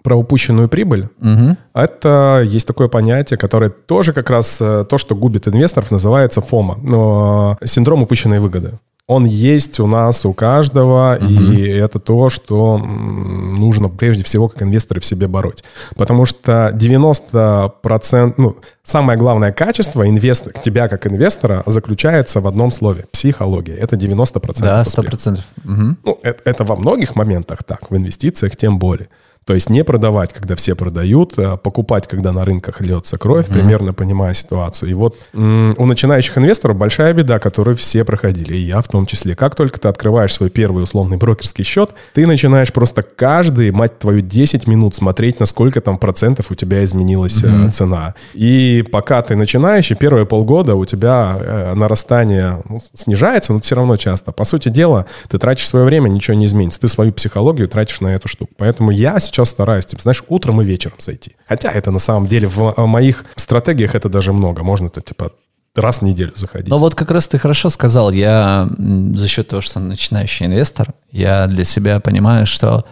[0.04, 1.10] про упущенную прибыль.
[1.20, 1.58] Угу.
[1.74, 6.78] Это есть такое понятие, которое тоже как раз э, то, что губит инвесторов, называется ФОМа,
[6.82, 11.26] но синдром упущенной выгоды он есть у нас, у каждого, угу.
[11.26, 15.64] и это то, что нужно прежде всего как инвесторы в себе бороть.
[15.96, 23.06] Потому что 90%, ну, самое главное качество инвестор, тебя как инвестора заключается в одном слове–
[23.12, 23.76] психология.
[23.76, 25.40] Это 90% Да, 100%.
[25.64, 25.96] Угу.
[26.04, 29.08] Ну, это, это во многих моментах так, в инвестициях тем более.
[29.48, 33.54] То есть не продавать, когда все продают, а покупать, когда на рынках льется кровь, mm-hmm.
[33.54, 34.92] примерно понимая ситуацию.
[34.92, 39.36] И вот у начинающих инвесторов большая беда, которую все проходили, и я в том числе.
[39.36, 44.20] Как только ты открываешь свой первый условный брокерский счет, ты начинаешь просто каждый, мать твою,
[44.20, 47.72] 10 минут смотреть, насколько там процентов у тебя изменилась mm-hmm.
[47.72, 48.16] цена.
[48.34, 53.96] И пока ты начинающий, первые полгода у тебя э, нарастание ну, снижается, но все равно
[53.96, 54.34] часто.
[54.34, 56.82] По сути дела, ты тратишь свое время, ничего не изменится.
[56.82, 58.52] Ты свою психологию тратишь на эту штуку.
[58.58, 61.36] Поэтому я сейчас сейчас стараюсь, типа, знаешь, утром и вечером зайти.
[61.48, 64.64] Хотя это на самом деле в, в моих стратегиях это даже много.
[64.64, 65.32] Можно это, типа,
[65.76, 66.70] раз в неделю заходить.
[66.70, 71.48] Ну вот как раз ты хорошо сказал, я за счет того, что начинающий инвестор, я
[71.48, 72.86] для себя понимаю, что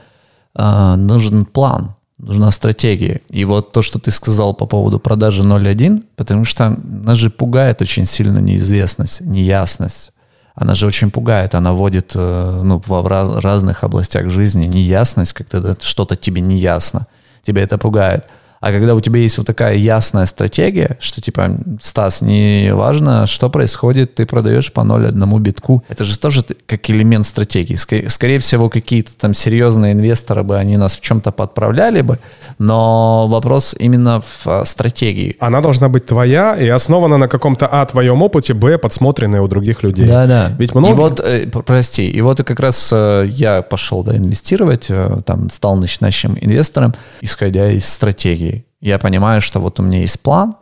[0.56, 3.22] э, нужен план, нужна стратегия.
[3.30, 7.82] И вот то, что ты сказал по поводу продажи 0.1, потому что нас же пугает
[7.82, 10.12] очень сильно неизвестность, неясность
[10.56, 15.76] она же очень пугает, она вводит э, ну, в раз, разных областях жизни неясность, когда
[15.80, 17.08] что-то тебе не ясно,
[17.44, 18.26] тебя это пугает.
[18.66, 23.48] А когда у тебя есть вот такая ясная стратегия, что типа, Стас, не важно, что
[23.48, 25.84] происходит, ты продаешь по 0,1 битку.
[25.88, 27.76] Это же тоже как элемент стратегии.
[27.76, 32.18] Скорее, всего, какие-то там серьезные инвесторы бы, они нас в чем-то подправляли бы,
[32.58, 35.38] но вопрос именно в а, стратегии.
[35.40, 39.84] Она должна быть твоя и основана на каком-то, а, твоем опыте, б, подсмотренной у других
[39.84, 40.08] людей.
[40.08, 40.52] Да-да.
[40.58, 40.90] Ведь много...
[40.90, 45.52] И вот, э, прости, и вот как раз э, я пошел, да, инвестировать, э, там,
[45.52, 48.55] стал начинающим инвестором, исходя из стратегии.
[48.86, 50.54] Я понимаю, что вот у меня есть план.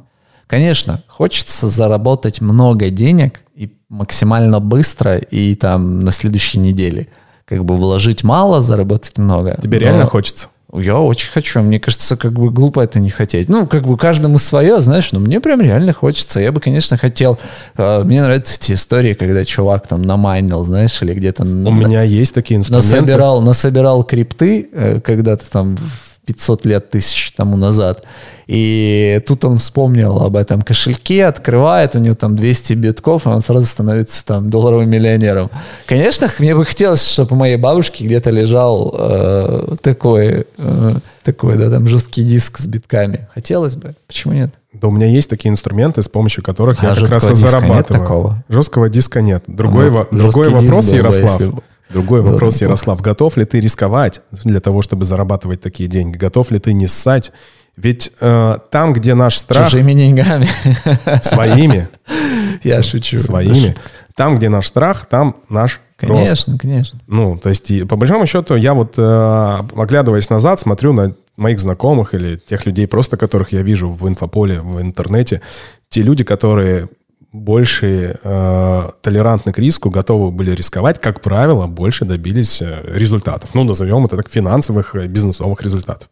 [0.48, 7.10] Конечно, хочется заработать много денег и максимально быстро и там на следующей неделе.
[7.44, 9.60] Как бы вложить мало, заработать много.
[9.62, 9.84] Тебе но...
[9.84, 10.48] реально хочется?
[10.74, 11.60] Я очень хочу.
[11.60, 13.50] Мне кажется, как бы глупо это не хотеть.
[13.50, 16.40] Ну, как бы каждому свое, знаешь, но мне прям реально хочется.
[16.40, 17.38] Я бы, конечно, хотел...
[17.76, 21.44] Э, мне нравятся эти истории, когда чувак там намайнил, знаешь, или где-то...
[21.44, 21.70] У на...
[21.70, 22.96] меня есть такие инструменты.
[22.96, 25.78] Насобирал, насобирал крипты э, когда-то там
[26.26, 28.04] 500 лет, тысяч тому назад.
[28.48, 33.42] И тут он вспомнил об этом кошельке, открывает, у него там 200 битков, и он
[33.42, 35.50] сразу становится там долларовым миллионером.
[35.86, 40.94] Конечно, мне бы хотелось, чтобы у моей бабушки где-то лежал э, такой, э,
[41.24, 43.28] такой, да, там жесткий диск с битками.
[43.34, 43.96] Хотелось бы.
[44.08, 44.54] Почему нет?
[44.74, 47.78] Да у меня есть такие инструменты, с помощью которых а я как раз и зарабатываю.
[47.78, 48.44] Нет такого?
[48.50, 49.44] Жесткого диска нет.
[49.48, 51.54] Другой, а во, другой вопрос, Ярослав.
[51.54, 51.64] Бы,
[51.94, 56.18] Другой вопрос, Ярослав, готов ли ты рисковать для того, чтобы зарабатывать такие деньги?
[56.18, 57.32] Готов ли ты не ссать?
[57.76, 59.70] Ведь э, там, где наш страх...
[59.70, 60.48] Чужими деньгами.
[61.24, 61.88] Своими.
[62.64, 63.18] Я шучу.
[63.18, 63.76] Своими.
[64.16, 66.62] Там, где наш страх, там наш Конечно, рост.
[66.62, 67.00] конечно.
[67.08, 71.60] Ну, то есть, и, по большому счету, я вот, э, оглядываясь назад, смотрю на моих
[71.60, 75.42] знакомых или тех людей просто, которых я вижу в инфополе, в интернете,
[75.90, 76.90] те люди, которые
[77.34, 83.50] больше э, толерантны к риску, готовы были рисковать, как правило, больше добились э, результатов.
[83.56, 86.10] Ну, назовем это так, финансовых, э, бизнесовых результатов.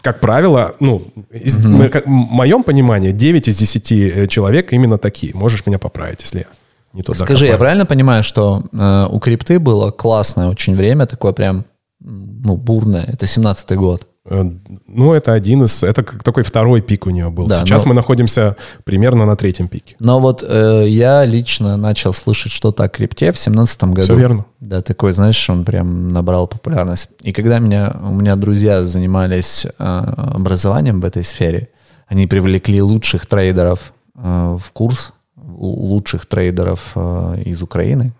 [0.00, 1.68] как правило, ну, из, угу.
[1.68, 5.34] мы, как, в моем понимании, 9 из 10 э, человек именно такие.
[5.34, 6.46] Можешь меня поправить, если я
[6.94, 7.52] не туда Скажи, копаю.
[7.52, 11.66] я правильно понимаю, что э, у крипты было классное очень время, такое прям,
[12.00, 14.06] ну, бурное, это 17-й год.
[14.28, 14.44] Э,
[14.86, 15.82] ну, это один из...
[15.82, 17.46] Это такой второй пик у нее был.
[17.46, 17.90] Да, Сейчас но...
[17.90, 19.96] мы находимся примерно на третьем пике.
[19.98, 24.02] Но вот э, я лично начал слышать что-то о крипте в семнадцатом году.
[24.02, 24.44] Все верно.
[24.60, 27.08] Да, такой, знаешь, он прям набрал популярность.
[27.22, 31.68] И когда меня, у меня друзья занимались э, образованием в этой сфере,
[32.08, 38.12] они привлекли лучших трейдеров э, в курс, лучших трейдеров э, из Украины.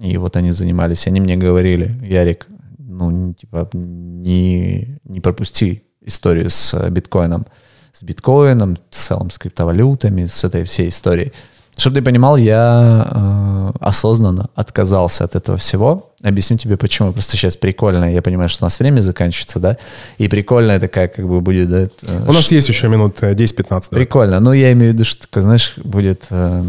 [0.00, 2.46] И вот они занимались, они мне говорили, Ярик,
[2.94, 7.46] ну, типа, не, не пропусти историю с э, биткоином.
[7.92, 11.32] С биткоином, с целом с криптовалютами, с этой всей историей.
[11.76, 16.12] Чтобы ты понимал, я э, осознанно отказался от этого всего.
[16.22, 17.12] Объясню тебе почему.
[17.12, 18.12] Просто сейчас прикольно.
[18.12, 19.76] Я понимаю, что у нас время заканчивается, да?
[20.18, 21.68] И прикольная такая как бы будет...
[21.68, 21.88] Да, э,
[22.28, 23.68] у нас есть еще минут 10-15.
[23.68, 23.80] Да?
[23.90, 24.40] Прикольно.
[24.40, 26.26] Ну, я имею в виду, что, знаешь, будет...
[26.30, 26.62] Э,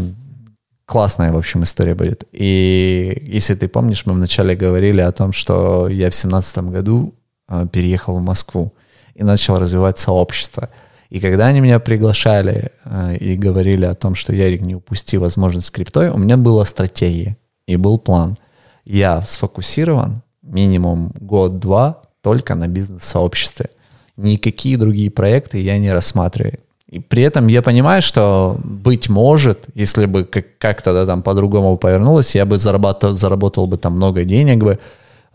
[0.86, 2.24] классная, в общем, история будет.
[2.32, 7.14] И если ты помнишь, мы вначале говорили о том, что я в семнадцатом году
[7.48, 8.72] э, переехал в Москву
[9.14, 10.70] и начал развивать сообщество.
[11.10, 15.66] И когда они меня приглашали э, и говорили о том, что Ярик, не упусти возможность
[15.66, 18.38] с криптой, у меня была стратегия и был план.
[18.84, 23.70] Я сфокусирован минимум год-два только на бизнес-сообществе.
[24.16, 26.60] Никакие другие проекты я не рассматриваю.
[26.92, 30.24] И при этом я понимаю, что, быть может, если бы
[30.58, 34.78] как-то да, там по-другому повернулось, я бы заработал, заработал бы там много денег бы,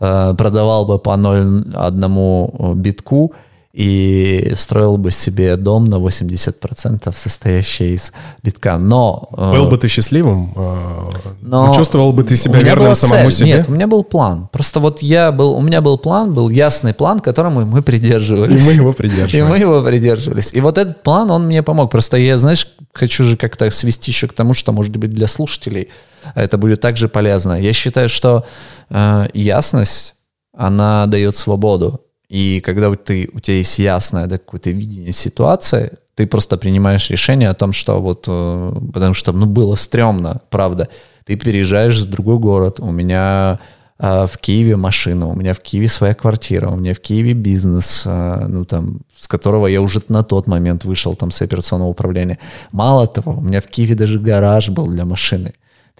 [0.00, 3.32] э, продавал бы по 0,1 битку,
[3.72, 8.12] и строил бы себе дом на 80% состоящий из
[8.42, 8.76] битка.
[8.76, 9.30] Но...
[9.36, 10.52] Э, Был бы ты счастливым?
[10.54, 11.04] Э,
[11.40, 13.32] но чувствовал бы ты себя верным самому цель.
[13.32, 13.46] себе?
[13.46, 14.48] Нет, у меня был план.
[14.52, 18.62] Просто вот я был, у меня был план, был ясный план, которому мы придерживались.
[18.62, 19.34] И мы его придерживались.
[19.38, 20.52] И мы его придерживались.
[20.52, 21.90] И вот этот план, он мне помог.
[21.90, 25.88] Просто я, знаешь, хочу же как-то свести еще к тому, что, может быть, для слушателей
[26.34, 27.58] это будет также полезно.
[27.58, 28.44] Я считаю, что
[28.90, 30.14] э, ясность,
[30.54, 32.01] она дает свободу.
[32.32, 37.50] И когда ты, у тебя есть ясное да, какое-то видение ситуации, ты просто принимаешь решение
[37.50, 40.88] о том, что вот, э, потому что, ну, было стрёмно, правда.
[41.26, 43.58] Ты переезжаешь в другой город, у меня
[43.98, 48.04] э, в Киеве машина, у меня в Киеве своя квартира, у меня в Киеве бизнес,
[48.06, 52.38] э, ну, там, с которого я уже на тот момент вышел там с операционного управления.
[52.72, 55.52] Мало того, у меня в Киеве даже гараж был для машины.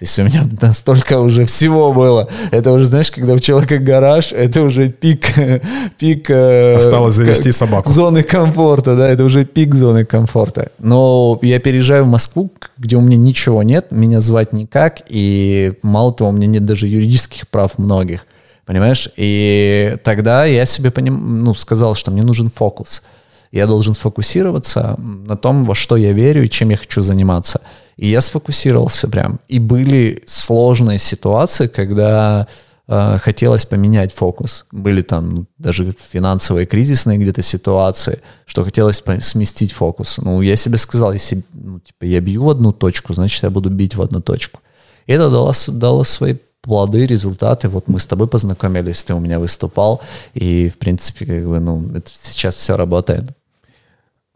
[0.03, 2.28] То есть у меня настолько уже всего было.
[2.50, 5.26] Это уже, знаешь, когда у человека гараж, это уже пик,
[5.98, 6.28] пик...
[6.28, 7.88] Э, Осталось завести собаку.
[7.88, 10.72] Зоны комфорта, да, это уже пик зоны комфорта.
[10.80, 16.12] Но я переезжаю в Москву, где у меня ничего нет, меня звать никак, и мало
[16.12, 18.26] того, у меня нет даже юридических прав многих,
[18.66, 19.09] понимаешь?
[19.16, 23.05] И тогда я себе поним, ну, сказал, что мне нужен фокус.
[23.53, 27.61] Я должен сфокусироваться на том, во что я верю и чем я хочу заниматься.
[28.03, 29.38] И я сфокусировался прям.
[29.46, 32.48] И были сложные ситуации, когда
[32.88, 34.66] э, хотелось поменять фокус.
[34.72, 40.18] Были там даже финансовые кризисные где-то ситуации, что хотелось сместить фокус.
[40.18, 43.70] Ну, я себе сказал, если ну, типа, я бью в одну точку, значит, я буду
[43.70, 44.59] бить в одну точку.
[45.07, 47.68] И это дало, дало свои плоды, результаты.
[47.68, 50.00] Вот мы с тобой познакомились, ты у меня выступал,
[50.34, 53.26] и, в принципе, как бы, ну, это сейчас все работает.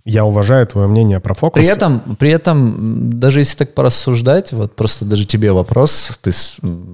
[0.06, 1.60] Я уважаю твое мнение про фокус.
[1.60, 6.30] При этом, при этом, даже если так порассуждать, вот просто даже тебе вопрос, ты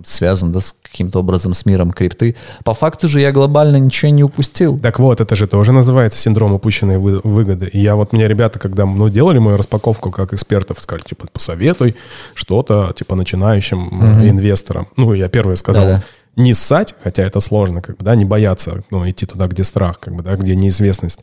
[0.05, 2.37] связан да, с каким-то образом с миром крипты.
[2.65, 4.79] По факту же я глобально ничего не упустил.
[4.79, 7.67] Так вот, это же тоже называется синдром упущенной выгоды.
[7.67, 11.97] И я вот, мне ребята, когда ну, делали мою распаковку как экспертов, сказали, типа, посоветуй
[12.33, 14.27] что-то, типа, начинающим угу.
[14.27, 14.89] инвесторам.
[14.97, 16.03] Ну, я первое сказал, Да-да
[16.37, 20.01] не ссать, хотя это сложно, как бы, да, не бояться, ну, идти туда, где страх,
[20.01, 21.21] как бы, да, где неизвестность.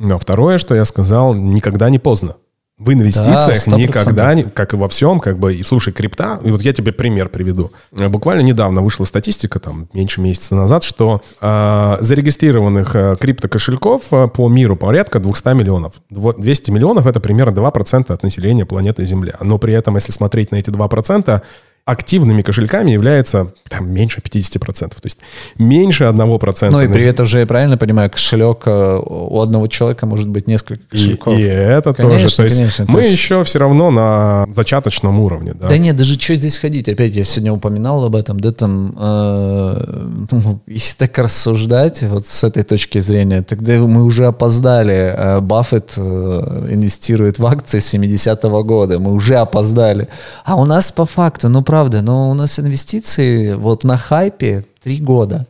[0.00, 2.36] Но второе, что я сказал, никогда не поздно.
[2.78, 6.50] В инвестициях да, никогда, не, как и во всем, как бы, и слушай, крипта, и
[6.50, 7.70] вот я тебе пример приведу.
[7.92, 14.48] Буквально недавно вышла статистика, там, меньше месяца назад, что э, зарегистрированных э, криптокошельков э, по
[14.48, 16.00] миру порядка 200 миллионов.
[16.08, 19.34] 200 миллионов— это примерно 2% от населения планеты Земля.
[19.42, 21.42] Но при этом, если смотреть на эти 2%,
[21.84, 24.88] активными кошельками является там, меньше 50%.
[24.88, 25.18] То есть
[25.58, 26.70] меньше 1%.
[26.70, 30.46] Ну и при этом же, я правильно понимаю, кошелек э, у одного человека может быть
[30.46, 31.38] несколько кошельков.
[31.38, 32.36] И, и это конечно, тоже.
[32.36, 33.12] То есть конечно, мы то есть...
[33.12, 35.54] еще все равно на зачаточном уровне.
[35.54, 35.68] Да?
[35.68, 36.88] да нет, даже что здесь ходить?
[36.88, 38.38] Опять я сегодня упоминал об этом.
[38.38, 44.26] Да там, э, ну, если так рассуждать вот с этой точки зрения, тогда мы уже
[44.26, 45.14] опоздали.
[45.16, 48.98] Э, Баффет э, инвестирует в акции 70-го года.
[48.98, 50.08] Мы уже опоздали.
[50.44, 54.98] А у нас по факту, ну правда, но у нас инвестиции вот на хайпе три
[55.00, 55.46] года.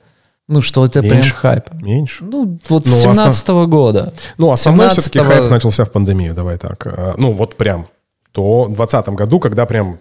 [0.49, 1.31] Ну, что это Меньше.
[1.31, 1.65] прям хайп.
[1.83, 2.25] Меньше.
[2.25, 4.13] Ну, вот Ну, с основ- 17 года.
[4.39, 6.87] Ну, основной 17-го все-таки хайп начался в пандемию, давай так.
[6.87, 7.87] Э, Ну, вот прям.
[8.33, 9.99] То в 2020 году, когда прям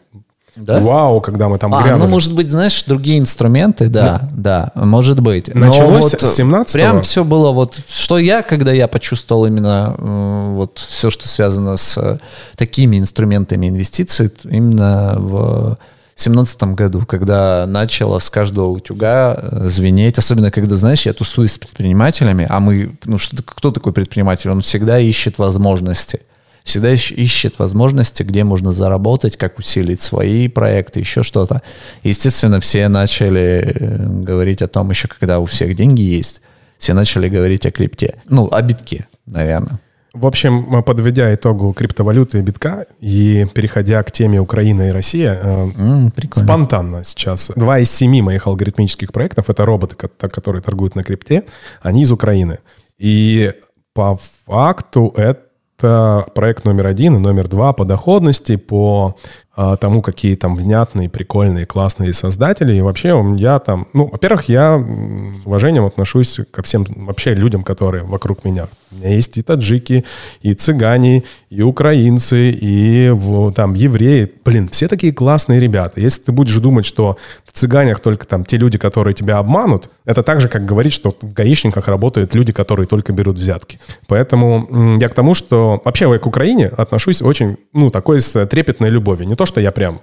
[0.56, 0.80] Да?
[0.80, 2.02] вау, когда мы там А, грянули.
[2.02, 5.54] ну, может быть, знаешь, другие инструменты, да, да, может быть.
[5.54, 6.74] Но Началось вот с 17-го?
[6.74, 11.78] Прям все было вот, что я, когда я почувствовал именно э, вот все, что связано
[11.78, 12.18] с э,
[12.56, 15.78] такими инструментами инвестиций, именно в
[16.22, 21.58] семнадцатом году, когда начало с каждого утюга э, звенеть, особенно когда, знаешь, я тусуюсь с
[21.58, 24.50] предпринимателями, а мы, ну, что, кто такой предприниматель?
[24.50, 26.22] Он всегда ищет возможности
[26.64, 31.62] всегда ищ- ищет возможности, где можно заработать, как усилить свои проекты, еще что-то.
[32.04, 36.42] Естественно, все начали э, говорить о том, еще когда у всех деньги есть,
[36.78, 38.22] все начали говорить о крипте.
[38.28, 39.80] Ну, о битке, наверное.
[40.14, 45.40] В общем, э, подведя итогу криптовалюты и битка и переходя к теме Украина и Россия,
[46.16, 46.46] прикольно.
[46.46, 47.52] спонтанно сейчас.
[47.56, 51.44] Два из семи моих алгоритмических проектов— это роботы, ко- которые торгуют на крипте,
[51.82, 52.58] они из Украины.
[52.98, 53.54] И
[53.94, 59.16] по факту это проект номер один и номер два по доходности, по
[59.56, 62.76] тому, какие там внятные, прикольные, классные создатели.
[62.76, 63.88] И вообще я там...
[63.94, 68.68] Ну, во-первых, я с уважением отношусь ко всем вообще людям, которые вокруг меня.
[68.92, 70.06] У меня есть и таджики,
[70.42, 73.14] и цыгане, и украинцы, и
[73.54, 74.32] там евреи.
[74.46, 76.00] Блин, все такие классные ребята.
[76.00, 80.24] Если ты будешь думать, что в цыганях только там те люди, которые тебя обманут, это
[80.24, 83.80] так же, как говорить, что в гаишниках работают люди, которые только берут взятки.
[84.08, 88.90] Поэтому я к тому, что вообще я к Украине отношусь очень, ну, такой с трепетной
[88.90, 89.28] любовью.
[89.28, 90.00] Не то, что я прям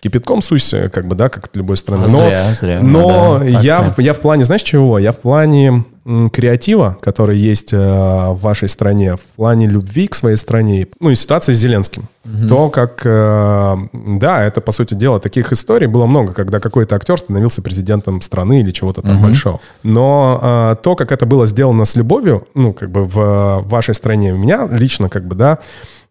[0.00, 2.06] кипятком сусь, э, как бы, да, как любой страны.
[2.08, 2.80] Но зря, зря.
[2.80, 4.98] но Ну да, я, в, я в плане, знаешь чего?
[4.98, 5.84] Я в плане
[6.32, 11.14] креатива, который есть э, в вашей стране, в плане любви к своей стране, ну и
[11.14, 12.08] ситуации с Зеленским.
[12.48, 17.18] То, как, э, да, это, по сути дела, таких историй было много, когда какой-то актер
[17.18, 19.60] становился президентом страны или чего-то там большого.
[19.82, 23.94] Но э, то, как это было сделано с любовью, ну, как бы в, э, вашей
[23.94, 25.58] стране, меня лично, как бы, да,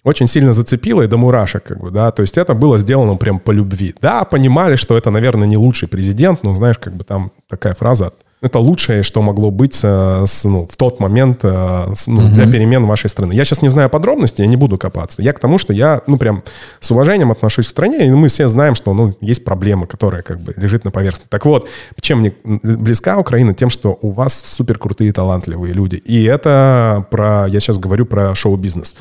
[0.03, 3.39] очень сильно зацепило и до мурашек, как бы, да, то есть это было сделано прям
[3.39, 3.95] по любви.
[4.01, 8.11] Да, понимали, что это, наверное, не лучший президент, но, знаешь, как бы там такая фраза,
[8.43, 12.45] это лучшее, что могло быть э, с, ну, в тот момент э, с- ну, для
[12.51, 13.33] перемен вашей страны.
[13.33, 15.21] Я сейчас не знаю подробностей, я не буду копаться.
[15.21, 16.43] Я к тому, что я, ну, прям
[16.81, 20.41] с уважением отношусь к стране, и мы все знаем, что, ну, есть проблема, которая как
[20.41, 21.27] бы лежит на поверхности.
[21.29, 21.69] Так вот,
[22.01, 23.53] чем мне близка Украина?
[23.53, 25.95] Тем, что у вас супер крутые, талантливые люди.
[25.95, 28.95] И это про, я сейчас говорю про шоу-бизнес.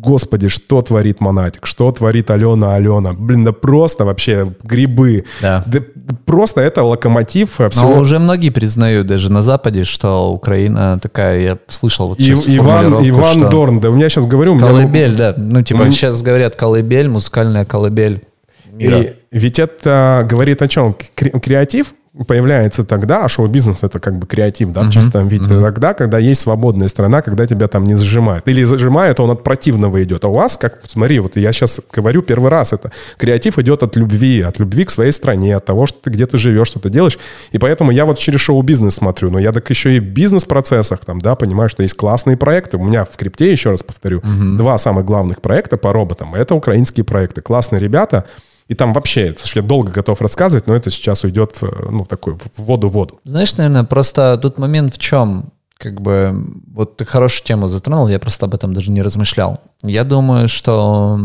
[0.00, 3.12] Господи, что творит Монатик, что творит Алена Алена.
[3.12, 5.24] Блин, да просто вообще грибы.
[5.42, 5.64] Да.
[6.26, 7.94] просто это локомотив э, Но всего.
[7.98, 12.82] уже многие признают даже на Западе, что Украина такая, я слышал вот И- сейчас Иван,
[12.90, 14.66] формулировку, Иван что Дорн, да у меня сейчас говорю, у меня...
[14.66, 15.34] Колыбель, да.
[15.36, 15.92] Ну, типа, М.
[15.92, 18.22] сейчас говорят колыбель, музыкальная колыбель
[18.72, 19.00] мира.
[19.00, 20.96] И ведь это говорит о чем?
[21.16, 21.94] Кре- Креатив
[22.28, 25.46] появляется тогда, а шоу-бизнес это как бы креатив, да, в чистом виде.
[25.48, 28.46] Тогда, когда есть свободная страна, когда тебя там не зажимают.
[28.46, 30.24] Или зажимают, он от противного идет.
[30.24, 32.92] А у вас, как, смотри, вот я сейчас говорю первый раз это.
[33.16, 36.68] Креатив идет от любви, от любви к своей стране, от того, что ты где-то живешь,
[36.68, 37.18] что ты делаешь.
[37.50, 39.30] И поэтому я вот через шоу-бизнес смотрю.
[39.30, 42.76] Но я так еще и в бизнес-процессах там, да, понимаю, что есть классные проекты.
[42.76, 44.22] У меня в крипте, еще раз повторю,
[44.56, 46.36] два самых главных проекта по роботам.
[46.36, 47.42] Это украинские проекты.
[47.42, 48.24] Классные ребята.
[48.68, 52.08] И там вообще, что я долго готов рассказывать, но это сейчас уйдет в, ну, в
[52.08, 53.20] такую в воду-воду.
[53.24, 55.50] Знаешь, наверное, просто тут момент в чем?
[55.76, 56.34] Как бы,
[56.72, 59.60] вот ты хорошую тему затронул, я просто об этом даже не размышлял.
[59.82, 61.18] Я думаю, что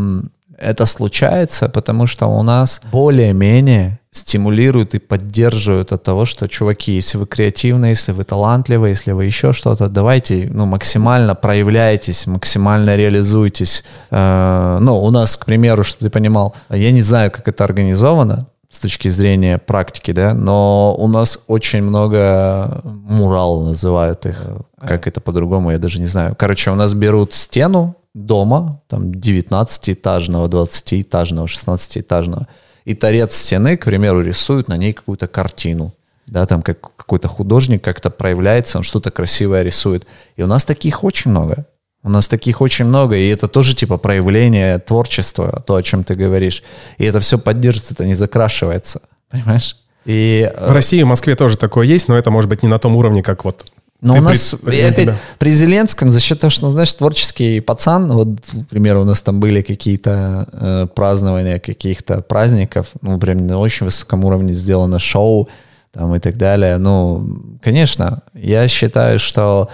[0.59, 7.17] это случается, потому что у нас более-менее стимулируют и поддерживают от того, что, чуваки, если
[7.17, 13.83] вы креативны, если вы талантливы, если вы еще что-то, давайте, ну, максимально проявляйтесь, максимально реализуйтесь.
[14.09, 18.47] Э, ну, у нас, к примеру, чтобы ты понимал, я не знаю, как это организовано,
[18.71, 24.43] с точки зрения практики, да, но у нас очень много мурал называют их,
[24.79, 26.35] как это по-другому, я даже не знаю.
[26.37, 32.47] Короче, у нас берут стену дома, там 19-этажного, 20-этажного, 16-этажного,
[32.85, 35.93] и торец стены, к примеру, рисуют на ней какую-то картину.
[36.25, 40.05] Да, там как, какой-то художник как-то проявляется, он что-то красивое рисует.
[40.35, 41.65] И у нас таких очень много.
[42.01, 46.15] У нас таких очень много, и это тоже типа проявление творчества, то, о чем ты
[46.15, 46.63] говоришь.
[46.97, 49.75] И это все поддерживается, это не закрашивается, понимаешь?
[50.05, 52.79] И, э, В России, в Москве тоже такое есть, но это может быть не на
[52.79, 53.65] том уровне, как вот
[54.01, 55.15] но ты у нас при- тебя.
[55.39, 59.21] при Зеленском за счет того, что, ну, знаешь, творческий пацан, вот, к примеру, у нас
[59.21, 65.49] там были какие-то э, празднования каких-то праздников, ну, прям на очень высоком уровне сделано шоу,
[65.91, 66.77] там и так далее.
[66.77, 69.69] Ну, конечно, я считаю, что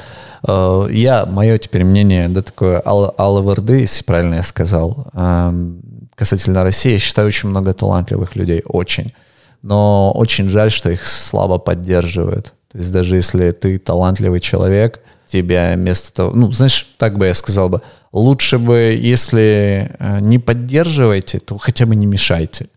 [0.48, 5.82] э, я, мое теперь мнение, да, такое Ал- Алла Варды, если правильно я сказал, эм,
[6.16, 9.14] касательно России, я считаю очень много талантливых людей, очень.
[9.62, 12.54] Но очень жаль, что их слабо поддерживают.
[12.76, 17.34] То есть даже если ты талантливый человек, тебя вместо того, ну, знаешь, так бы я
[17.34, 17.82] сказал бы,
[18.12, 22.68] лучше бы, если э, не поддерживаете, то хотя бы не мешайте.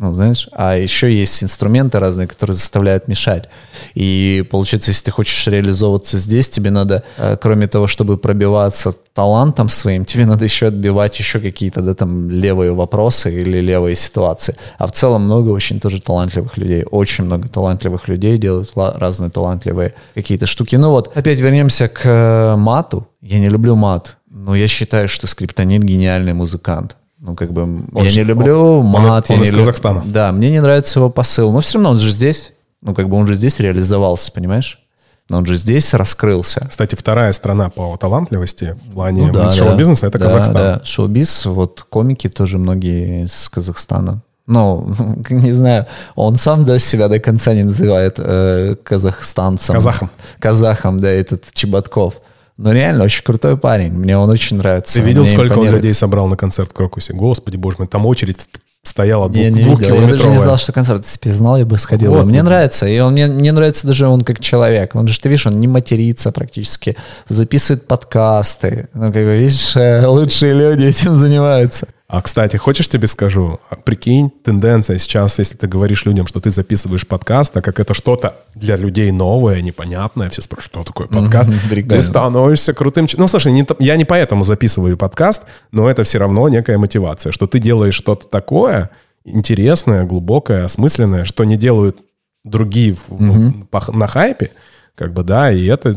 [0.00, 3.50] Ну, знаешь, а еще есть инструменты разные, которые заставляют мешать.
[3.94, 9.68] И получается, если ты хочешь реализовываться здесь, тебе надо, э, кроме того, чтобы пробиваться талантом
[9.68, 14.56] своим, тебе надо еще отбивать еще какие-то, да, там, левые вопросы или левые ситуации.
[14.78, 16.82] А в целом много очень тоже талантливых людей.
[16.90, 20.76] Очень много талантливых людей делают разные талантливые какие-то штуки.
[20.76, 23.06] Ну вот, опять вернемся к э, мату.
[23.20, 26.96] Я не люблю мат, но я считаю, что Скриптонит гениальный музыкант.
[27.20, 29.26] Ну, как бы, он я же, не люблю он, мат.
[29.28, 29.98] Он, он я из не Казахстана.
[30.00, 30.12] Люб...
[30.12, 31.52] Да, мне не нравится его посыл.
[31.52, 32.52] Но все равно он же здесь.
[32.80, 34.80] Ну, как бы он же здесь реализовался, понимаешь?
[35.28, 36.66] Но он же здесь раскрылся.
[36.68, 40.54] Кстати, вторая страна по талантливости в плане ну, да, шоу-бизнеса да, это да, Казахстан.
[40.54, 44.22] Да, шоу-биз, вот комики тоже многие из Казахстана.
[44.46, 44.92] Ну,
[45.30, 45.86] не знаю,
[46.16, 49.74] он сам до себя до конца не называет э, казахстанцем.
[49.76, 50.10] Казахом.
[50.40, 52.14] Казахом, да, этот Чеботков.
[52.60, 53.90] Но реально очень крутой парень.
[53.92, 54.92] Мне он очень нравится.
[54.92, 57.14] Ты видел, сколько он людей собрал на концерт в Крокусе?
[57.14, 58.46] Господи, боже мой, там очередь
[58.82, 61.06] стояла я двух, не Я даже не знал, что концерт.
[61.06, 62.12] Если бы знал, я бы сходил.
[62.12, 62.26] Вот.
[62.26, 62.86] Мне нравится.
[62.86, 64.94] И он мне, мне нравится даже он как человек.
[64.94, 66.98] Он же, ты видишь, он не матерится практически.
[67.30, 68.90] Записывает подкасты.
[68.92, 71.88] Ну, как бы, видишь, э, лучшие люди этим занимаются.
[72.12, 73.60] А, кстати, хочешь тебе скажу?
[73.70, 77.94] А, прикинь, тенденция сейчас, если ты говоришь людям, что ты записываешь подкаст, так как это
[77.94, 83.06] что-то для людей новое, непонятное, все спрашивают, что такое подкаст, ты становишься крутым...
[83.16, 87.46] Ну, слушай, не, я не поэтому записываю подкаст, но это все равно некая мотивация, что
[87.46, 88.90] ты делаешь что-то такое
[89.24, 91.98] интересное, глубокое, осмысленное, что не делают
[92.42, 93.92] другие в, mm-hmm.
[93.92, 94.50] на хайпе,
[95.00, 95.96] как бы, да, и это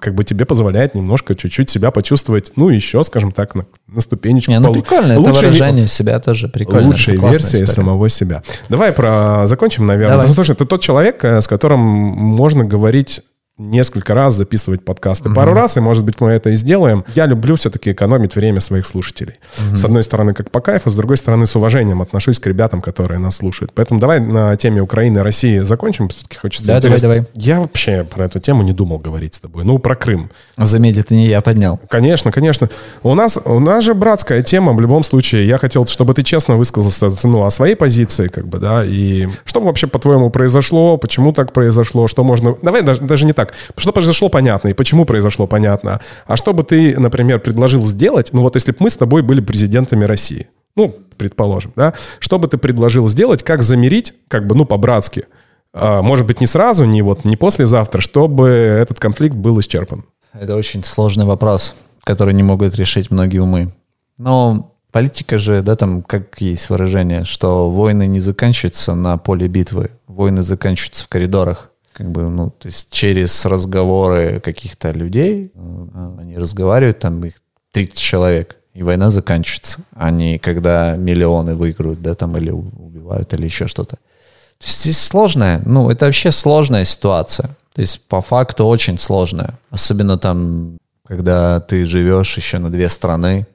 [0.00, 4.50] как бы тебе позволяет немножко чуть-чуть себя почувствовать, ну, еще, скажем так, на, на ступенечку.
[4.50, 4.74] Не, ну, пол...
[4.76, 5.32] прикольно, Лучшее...
[5.32, 6.86] это выражение себя тоже прикольно.
[6.86, 7.66] Лучшая версия история.
[7.66, 8.42] самого себя.
[8.70, 9.46] Давай про...
[9.46, 10.12] закончим, наверное.
[10.12, 10.26] Давай.
[10.28, 13.20] Ну, слушай, ты тот человек, э, с которым можно говорить
[13.56, 15.28] несколько раз записывать подкасты.
[15.28, 15.36] Угу.
[15.36, 17.04] Пару раз, и, может быть, мы это и сделаем.
[17.14, 19.34] Я люблю все-таки экономить время своих слушателей.
[19.68, 19.76] Угу.
[19.76, 23.18] С одной стороны, как по кайфу, с другой стороны, с уважением отношусь к ребятам, которые
[23.18, 23.72] нас слушают.
[23.72, 26.08] Поэтому давай на теме Украины и России закончим.
[26.08, 26.66] Все-таки хочется...
[26.66, 27.24] Да, давай, давай.
[27.34, 29.64] Я вообще про эту тему не думал говорить с тобой.
[29.64, 30.30] Ну, про Крым.
[30.56, 31.80] Заметь, это не я поднял.
[31.88, 32.68] Конечно, конечно.
[33.04, 35.46] У нас, у нас же братская тема в любом случае.
[35.46, 39.60] Я хотел, чтобы ты честно высказался ну, о своей позиции, как бы, да, и что
[39.60, 42.56] вообще, по-твоему, произошло, почему так произошло, что можно...
[42.60, 43.54] Давай даже, даже не так так.
[43.76, 46.00] Что произошло, понятно, и почему произошло, понятно.
[46.26, 49.40] А что бы ты, например, предложил сделать, ну вот если бы мы с тобой были
[49.40, 54.64] президентами России, ну, предположим, да, что бы ты предложил сделать, как замерить, как бы, ну,
[54.64, 55.26] по-братски,
[55.72, 60.04] а, может быть, не сразу, не вот, не послезавтра, чтобы этот конфликт был исчерпан?
[60.32, 63.72] Это очень сложный вопрос, который не могут решить многие умы.
[64.18, 69.90] Но политика же, да, там, как есть выражение, что войны не заканчиваются на поле битвы,
[70.06, 76.36] войны заканчиваются в коридорах как бы, ну, то есть через разговоры каких-то людей, э, они
[76.36, 77.34] разговаривают, там их
[77.72, 83.44] 30 человек, и война заканчивается, а не когда миллионы выиграют, да, там, или убивают, или
[83.44, 83.96] еще что-то.
[83.96, 87.50] То есть здесь сложная, ну, это вообще сложная ситуация.
[87.74, 89.58] То есть по факту очень сложная.
[89.70, 93.46] Особенно там, когда ты живешь еще на две страны,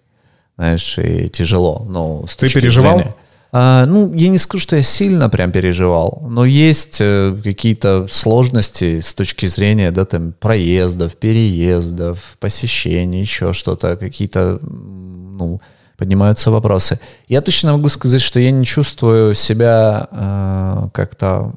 [0.57, 1.85] знаешь, и тяжело.
[1.87, 2.97] Ну, с ты переживал?
[2.97, 3.15] Зрения.
[3.51, 8.99] А, ну, я не скажу, что я сильно прям переживал, но есть э, какие-то сложности
[8.99, 15.61] с точки зрения, да, там, проездов, переездов, посещений, еще что-то, какие-то, ну,
[15.97, 16.99] поднимаются вопросы.
[17.27, 21.53] Я точно могу сказать, что я не чувствую себя э, как-то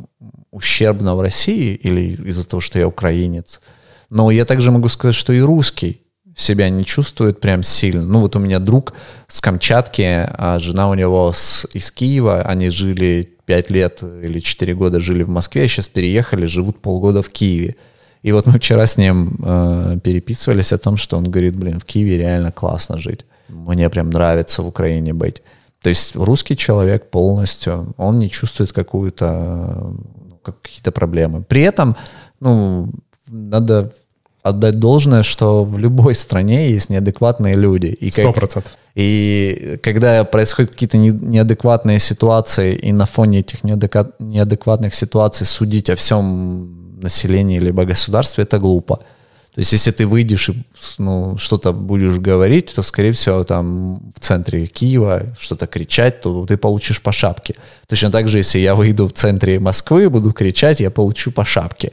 [0.50, 3.60] ущербно в России или из-за того, что я украинец.
[4.08, 6.01] Но я также могу сказать, что и русский
[6.34, 8.02] себя не чувствует прям сильно.
[8.02, 8.94] Ну вот у меня друг
[9.28, 14.74] с Камчатки, а жена у него с, из Киева, они жили 5 лет или 4
[14.74, 17.76] года жили в Москве, а сейчас переехали, живут полгода в Киеве.
[18.22, 21.84] И вот мы вчера с ним э, переписывались о том, что он говорит, блин, в
[21.84, 23.26] Киеве реально классно жить.
[23.48, 25.42] Мне прям нравится в Украине быть.
[25.82, 29.92] То есть русский человек полностью, он не чувствует какую-то,
[30.28, 31.42] ну, какие-то проблемы.
[31.42, 31.96] При этом,
[32.38, 32.92] ну,
[33.26, 33.92] надо
[34.42, 37.96] отдать должное, что в любой стране есть неадекватные люди.
[38.10, 38.72] Сто процентов.
[38.94, 47.00] И когда происходят какие-то неадекватные ситуации, и на фоне этих неадекватных ситуаций судить о всем
[47.00, 49.00] населении либо государстве, это глупо.
[49.54, 50.54] То есть, если ты выйдешь и
[50.98, 56.56] ну, что-то будешь говорить, то, скорее всего, там в центре Киева что-то кричать, то ты
[56.56, 57.56] получишь по шапке.
[57.86, 61.44] Точно так же, если я выйду в центре Москвы и буду кричать, я получу по
[61.44, 61.92] шапке.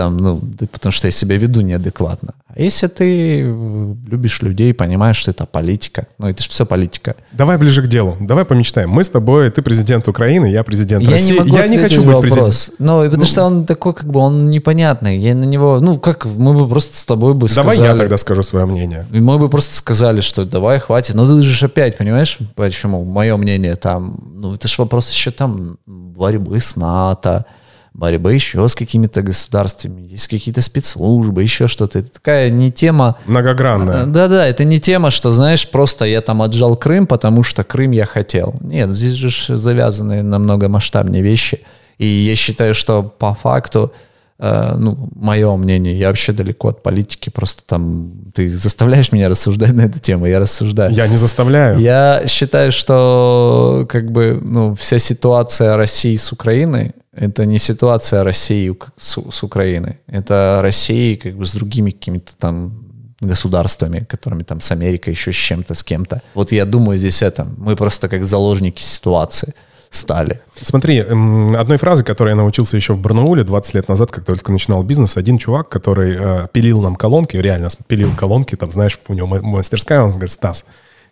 [0.00, 0.40] Там, ну,
[0.72, 2.32] потому что я себя веду неадекватно.
[2.48, 7.16] А если ты э, любишь людей, понимаешь, что это политика, ну, это же все политика.
[7.32, 8.16] Давай ближе к делу.
[8.18, 8.88] Давай помечтаем.
[8.88, 11.32] Мы с тобой, ты президент Украины, я президент я России.
[11.32, 12.74] Не могу я не хочу быть президентом.
[12.78, 15.18] Ну, потому ну, что он такой, как бы, он непонятный.
[15.18, 17.76] Я на него, ну, как, мы бы просто с тобой бы давай сказали...
[17.76, 19.06] Давай я тогда скажу свое мнение.
[19.12, 21.14] И мы бы просто сказали, что давай, хватит.
[21.14, 23.04] Но ты же опять, понимаешь, почему?
[23.04, 27.44] Мое мнение там, ну, это же вопрос еще там борьбы с НАТО,
[27.92, 31.98] борьбы еще с какими-то государствами, есть какие-то спецслужбы, еще что-то.
[31.98, 33.16] Это такая не тема...
[33.26, 34.06] Многогранная.
[34.06, 38.06] Да-да, это не тема, что, знаешь, просто я там отжал Крым, потому что Крым я
[38.06, 38.54] хотел.
[38.60, 41.60] Нет, здесь же завязаны намного масштабнее вещи.
[41.98, 43.92] И я считаю, что по факту,
[44.38, 49.72] э, ну, мое мнение, я вообще далеко от политики, просто там ты заставляешь меня рассуждать
[49.72, 50.92] на эту тему, я рассуждаю.
[50.92, 51.78] Я не заставляю.
[51.78, 58.76] Я считаю, что как бы, ну, вся ситуация России с Украиной, это не ситуация России
[58.96, 59.98] с, с Украиной.
[60.06, 62.84] Это Россия как бы с другими какими-то там
[63.20, 66.22] государствами, которыми там с Америкой, еще с чем-то, с кем-то.
[66.34, 67.46] Вот я думаю здесь это.
[67.58, 69.54] Мы просто как заложники ситуации
[69.90, 70.40] стали.
[70.54, 74.84] Смотри, одной фразы, которой я научился еще в Барнауле 20 лет назад, как только начинал
[74.84, 79.26] бизнес, один чувак, который э, пилил нам колонки, реально пилил колонки, там, знаешь, у него
[79.26, 80.64] мастерская, он говорит, Стас,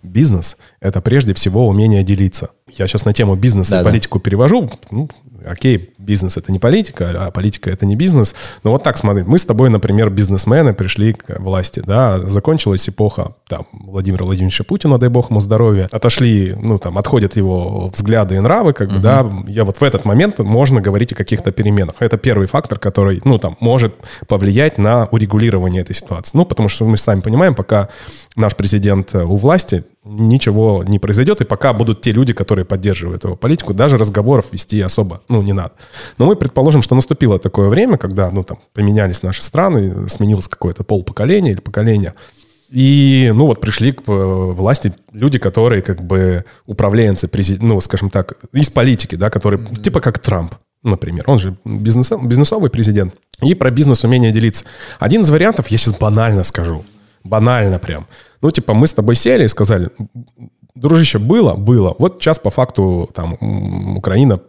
[0.04, 2.50] бизнес— это прежде всего умение делиться.
[2.76, 4.24] Я сейчас на тему бизнеса да, и политику да.
[4.24, 4.70] перевожу.
[4.90, 5.08] Ну,
[5.44, 8.34] окей, бизнес это не политика, а политика это не бизнес.
[8.64, 13.34] Но вот так смотри, мы с тобой, например, бизнесмены пришли к власти, да, закончилась эпоха
[13.48, 18.40] там Владимира Владимировича Путина, дай бог ему здоровья, отошли, ну там отходят его взгляды и
[18.40, 19.02] нравы, как бы, угу.
[19.02, 21.96] да, я вот в этот момент можно говорить о каких-то переменах.
[22.00, 23.94] Это первый фактор, который, ну там, может
[24.26, 26.36] повлиять на урегулирование этой ситуации.
[26.36, 27.88] Ну, потому что мы сами понимаем, пока
[28.36, 33.36] наш президент у власти, ничего не произойдет, и пока будут те люди, которые поддерживают его
[33.36, 35.72] политику, даже разговоров вести особо, ну, не надо.
[36.18, 40.84] Но мы предположим, что наступило такое время, когда, ну, там, поменялись наши страны, сменилось какое-то
[40.84, 42.14] полпоколения или поколение,
[42.70, 47.30] и, ну, вот пришли к э, власти люди, которые, как бы, управленцы,
[47.60, 49.82] ну, скажем так, из политики, да, которые, mm-hmm.
[49.82, 51.24] типа как Трамп, например.
[51.26, 53.14] Он же бизнес, бизнесовый президент.
[53.40, 54.64] И про бизнес умение делиться.
[54.98, 56.84] Один из вариантов, я сейчас банально скажу,
[57.28, 58.06] банально прям–
[58.42, 59.90] ну, типа, мы с тобой сели и сказали,
[60.74, 61.94] дружище, было, было.
[61.98, 63.34] Вот сейчас по факту там
[63.96, 64.40] Украина,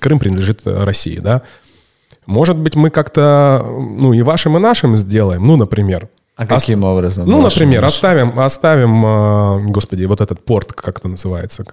[0.00, 1.42] Крым принадлежит России, да.
[2.26, 6.08] Может быть, мы как-то, ну, и вашим, и нашим сделаем, ну, например.
[6.36, 6.90] А каким Ос...
[6.90, 7.28] образом?
[7.28, 11.64] Ну, например, оставим, оставим, а, господи, вот этот порт, как это называется,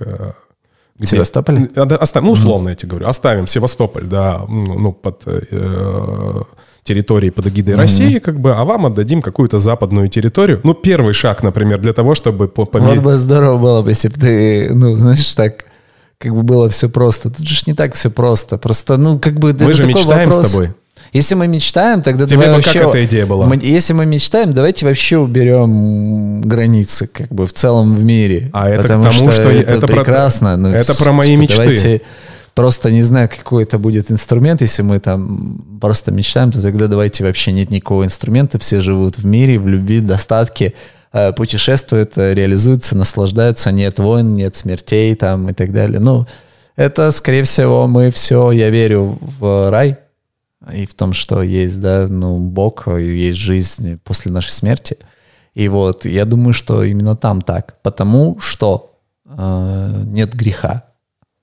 [0.97, 1.07] где...
[1.07, 1.69] Севастополь?
[1.75, 2.71] Оставим, ну, условно mm-hmm.
[2.71, 6.41] я тебе говорю, оставим Севастополь, да, ну, под э,
[6.83, 7.79] территории под эгидой mm-hmm.
[7.79, 10.61] России, как бы, а вам отдадим какую-то западную территорию.
[10.63, 13.01] Ну, первый шаг, например, для того, чтобы померить...
[13.01, 15.65] Вот бы здорово было бы, если бы ты, ну, знаешь, так
[16.17, 17.29] как бы было все просто.
[17.29, 18.57] Тут же не так все просто.
[18.57, 19.53] Просто, ну, как бы...
[19.53, 20.47] Мы же мечтаем вопрос.
[20.47, 20.69] с тобой.
[21.15, 22.79] Если мы мечтаем, тогда Тебе давай вообще...
[22.79, 23.45] как эта идея была?
[23.45, 28.49] Мы, если мы мечтаем, давайте вообще уберем границы как бы в целом в мире.
[28.51, 30.55] А это потому к тому, что, что это, это прекрасно.
[30.55, 31.55] Про, ну, это про мои мечты.
[31.57, 32.01] Давайте
[32.53, 34.59] просто не знаю, какой это будет инструмент.
[34.59, 38.59] Если мы там просто мечтаем, то тогда давайте вообще нет никакого инструмента.
[38.59, 40.73] Все живут в мире, в любви, в достатке,
[41.13, 43.71] э, путешествуют, э, реализуются, наслаждаются.
[43.71, 46.01] Нет войн, нет смертей там и так далее.
[46.01, 46.27] Ну,
[46.75, 49.95] это, скорее всего, мы все, я верю в рай,
[50.73, 54.97] и в том, что есть, да, ну, Бог, есть жизнь после нашей смерти.
[55.53, 60.85] И вот я думаю, что именно там так, потому что э, нет греха,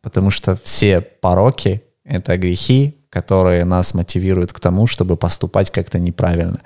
[0.03, 6.61] потому что все пороки— это грехи, которые нас мотивируют к тому, чтобы поступать как-то неправильно.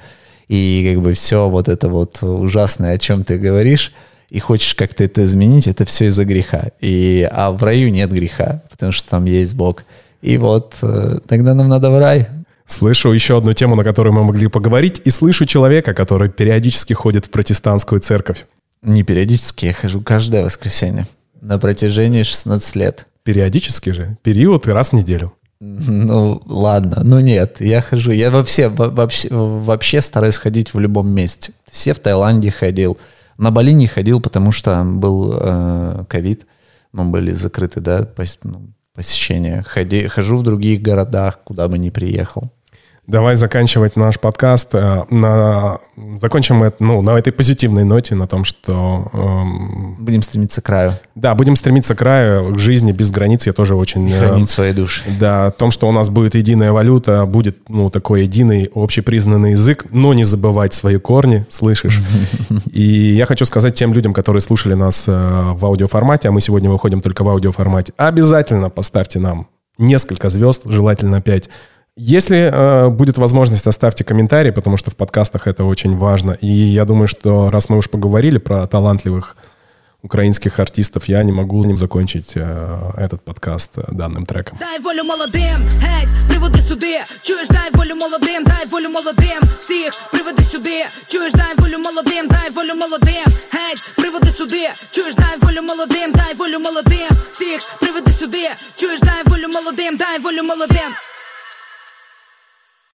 [0.48, 3.92] И как бы все вот это вот ужасное, о чем ты говоришь,
[4.28, 6.70] и хочешь как-то это изменить, это все из-за греха.
[6.80, 9.84] И, а в раю нет греха, потому что там есть Бог.
[10.20, 12.26] И вот э, тогда нам надо в рай.
[12.66, 17.26] Слышу еще одну тему, на которую мы могли поговорить, и слышу человека, который периодически ходит
[17.26, 18.46] в протестантскую церковь.
[18.82, 21.06] Не периодически, я хожу каждое воскресенье
[21.40, 23.06] на протяжении 16 лет.
[23.22, 25.32] Периодически же, период раз в неделю.
[25.58, 31.52] Ну, ладно, ну нет, я хожу, я вообще, вообще, вообще стараюсь ходить в любом месте.
[31.70, 32.98] Все в Таиланде ходил,
[33.38, 36.46] на Бали не ходил, потому что был э, ковид, э,
[36.92, 38.08] мы были закрыты, да,
[38.42, 39.62] ну, посещения.
[39.66, 42.50] Ходи, хожу в других городах, куда бы ни приехал.
[43.06, 44.70] Давай заканчивать наш подкаст.
[44.72, 45.78] Э, на,
[46.20, 49.08] закончим это, ну, на этой позитивной ноте, на том, что...
[49.12, 50.92] Эм, будем стремиться к краю.
[51.14, 53.46] Да, будем стремиться к краю, к жизни без границ.
[53.46, 54.08] Я тоже очень...
[54.08, 55.02] И хранить э, свои души.
[55.20, 59.86] Да, о том, что у нас будет единая валюта, будет, ну, такой единый общепризнанный язык,
[59.90, 62.02] но не забывать свои корни, слышишь?
[62.72, 66.68] И я хочу сказать тем людям, которые слушали нас э, в аудиоформате, а мы сегодня
[66.70, 69.46] выходим только в аудиоформате, обязательно поставьте нам
[69.78, 71.48] несколько звезд, желательно пять
[71.97, 76.31] Если э, будет возможность, оставьте комментарий, потому что в подкастах это очень важно.
[76.31, 79.35] И я думаю, что раз мы уж поговорили про талантливых
[80.03, 84.57] українських артистів, я не могу не закончить э, этот подкаст э, данным треком.
[84.59, 90.43] Дай волю молодим, геть, приводи сюди, чуєш, дай волю молодим, дай волю молодим, всіх приведи
[90.43, 96.11] сюди, чуєш, дай волю молодим, дай волю молодим, геть, приводи сюди, чуєш, дай волю молодим,
[96.13, 100.91] дай волю молодим, всіх приведи сюди, чуєш, дай волю молодим, дай волю молодим.